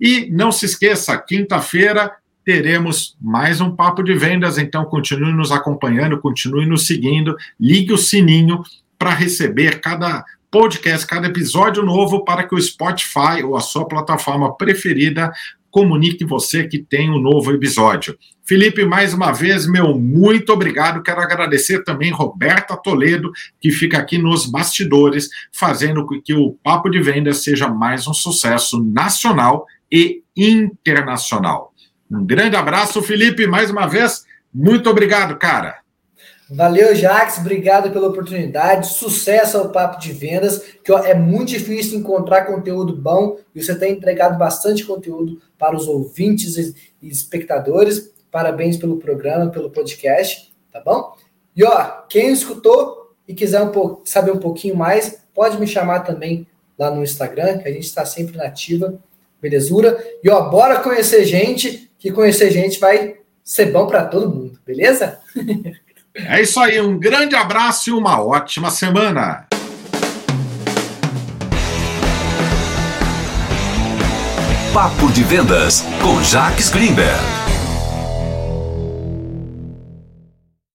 E 0.00 0.30
não 0.30 0.52
se 0.52 0.66
esqueça, 0.66 1.16
quinta-feira 1.18 2.12
teremos 2.44 3.16
mais 3.20 3.60
um 3.60 3.74
papo 3.74 4.04
de 4.04 4.14
vendas, 4.14 4.56
então 4.56 4.84
continue 4.84 5.32
nos 5.32 5.50
acompanhando, 5.50 6.20
continue 6.20 6.64
nos 6.64 6.86
seguindo, 6.86 7.36
ligue 7.58 7.92
o 7.92 7.98
sininho 7.98 8.62
para 8.96 9.10
receber 9.10 9.80
cada 9.80 10.24
podcast, 10.48 11.04
cada 11.04 11.26
episódio 11.26 11.82
novo 11.82 12.24
para 12.24 12.44
que 12.44 12.54
o 12.54 12.60
Spotify 12.62 13.42
ou 13.44 13.56
a 13.56 13.60
sua 13.60 13.86
plataforma 13.86 14.56
preferida 14.56 15.32
comunique 15.76 16.24
você 16.24 16.66
que 16.66 16.78
tem 16.78 17.10
um 17.10 17.20
novo 17.20 17.52
episódio. 17.52 18.16
Felipe, 18.42 18.82
mais 18.86 19.12
uma 19.12 19.30
vez, 19.30 19.66
meu 19.66 19.94
muito 19.94 20.50
obrigado. 20.50 21.02
Quero 21.02 21.20
agradecer 21.20 21.84
também 21.84 22.10
Roberta 22.10 22.74
Toledo, 22.78 23.30
que 23.60 23.70
fica 23.70 23.98
aqui 23.98 24.16
nos 24.16 24.46
bastidores, 24.46 25.28
fazendo 25.52 26.06
com 26.06 26.18
que 26.18 26.32
o 26.32 26.52
Papo 26.64 26.88
de 26.88 26.98
Vendas 26.98 27.44
seja 27.44 27.68
mais 27.68 28.08
um 28.08 28.14
sucesso 28.14 28.82
nacional 28.82 29.66
e 29.92 30.22
internacional. 30.34 31.74
Um 32.10 32.24
grande 32.24 32.56
abraço, 32.56 33.02
Felipe, 33.02 33.46
mais 33.46 33.70
uma 33.70 33.86
vez. 33.86 34.24
Muito 34.54 34.88
obrigado, 34.88 35.36
cara. 35.36 35.80
Valeu, 36.48 36.94
Jax. 36.94 37.38
Obrigado 37.38 37.90
pela 37.90 38.08
oportunidade. 38.08 38.94
Sucesso 38.94 39.58
ao 39.58 39.70
Papo 39.70 40.00
de 40.00 40.12
Vendas, 40.12 40.62
que 40.84 40.92
ó, 40.92 40.98
é 40.98 41.12
muito 41.12 41.48
difícil 41.48 41.98
encontrar 41.98 42.44
conteúdo 42.44 42.94
bom 42.94 43.38
e 43.52 43.62
você 43.62 43.74
tem 43.74 43.94
entregado 43.94 44.38
bastante 44.38 44.84
conteúdo 44.84 45.42
para 45.58 45.74
os 45.74 45.88
ouvintes 45.88 46.56
e 46.56 46.74
espectadores. 47.02 48.12
Parabéns 48.30 48.76
pelo 48.76 48.98
programa, 48.98 49.50
pelo 49.50 49.70
podcast, 49.70 50.54
tá 50.70 50.80
bom? 50.80 51.16
E 51.56 51.64
ó, 51.64 52.02
quem 52.08 52.32
escutou 52.32 53.12
e 53.26 53.34
quiser 53.34 53.62
um 53.62 53.72
pouco, 53.72 54.02
saber 54.04 54.30
um 54.30 54.38
pouquinho 54.38 54.76
mais, 54.76 55.18
pode 55.34 55.58
me 55.58 55.66
chamar 55.66 56.00
também 56.00 56.46
lá 56.78 56.90
no 56.92 57.02
Instagram, 57.02 57.58
que 57.58 57.68
a 57.68 57.72
gente 57.72 57.86
está 57.86 58.04
sempre 58.04 58.36
nativa, 58.36 58.96
belezura? 59.42 59.98
E 60.22 60.30
ó, 60.30 60.48
bora 60.48 60.78
conhecer 60.78 61.24
gente, 61.24 61.90
que 61.98 62.12
conhecer 62.12 62.52
gente 62.52 62.78
vai 62.78 63.16
ser 63.42 63.72
bom 63.72 63.86
para 63.88 64.04
todo 64.04 64.32
mundo, 64.32 64.60
beleza? 64.64 65.18
É 66.18 66.40
isso 66.40 66.58
aí, 66.58 66.80
um 66.80 66.98
grande 66.98 67.36
abraço 67.36 67.90
e 67.90 67.92
uma 67.92 68.20
ótima 68.22 68.70
semana. 68.70 69.46
Papo 74.72 75.12
de 75.12 75.22
Vendas 75.22 75.84
com 76.02 76.22
Jacques 76.22 76.70
Greenberg. 76.70 77.35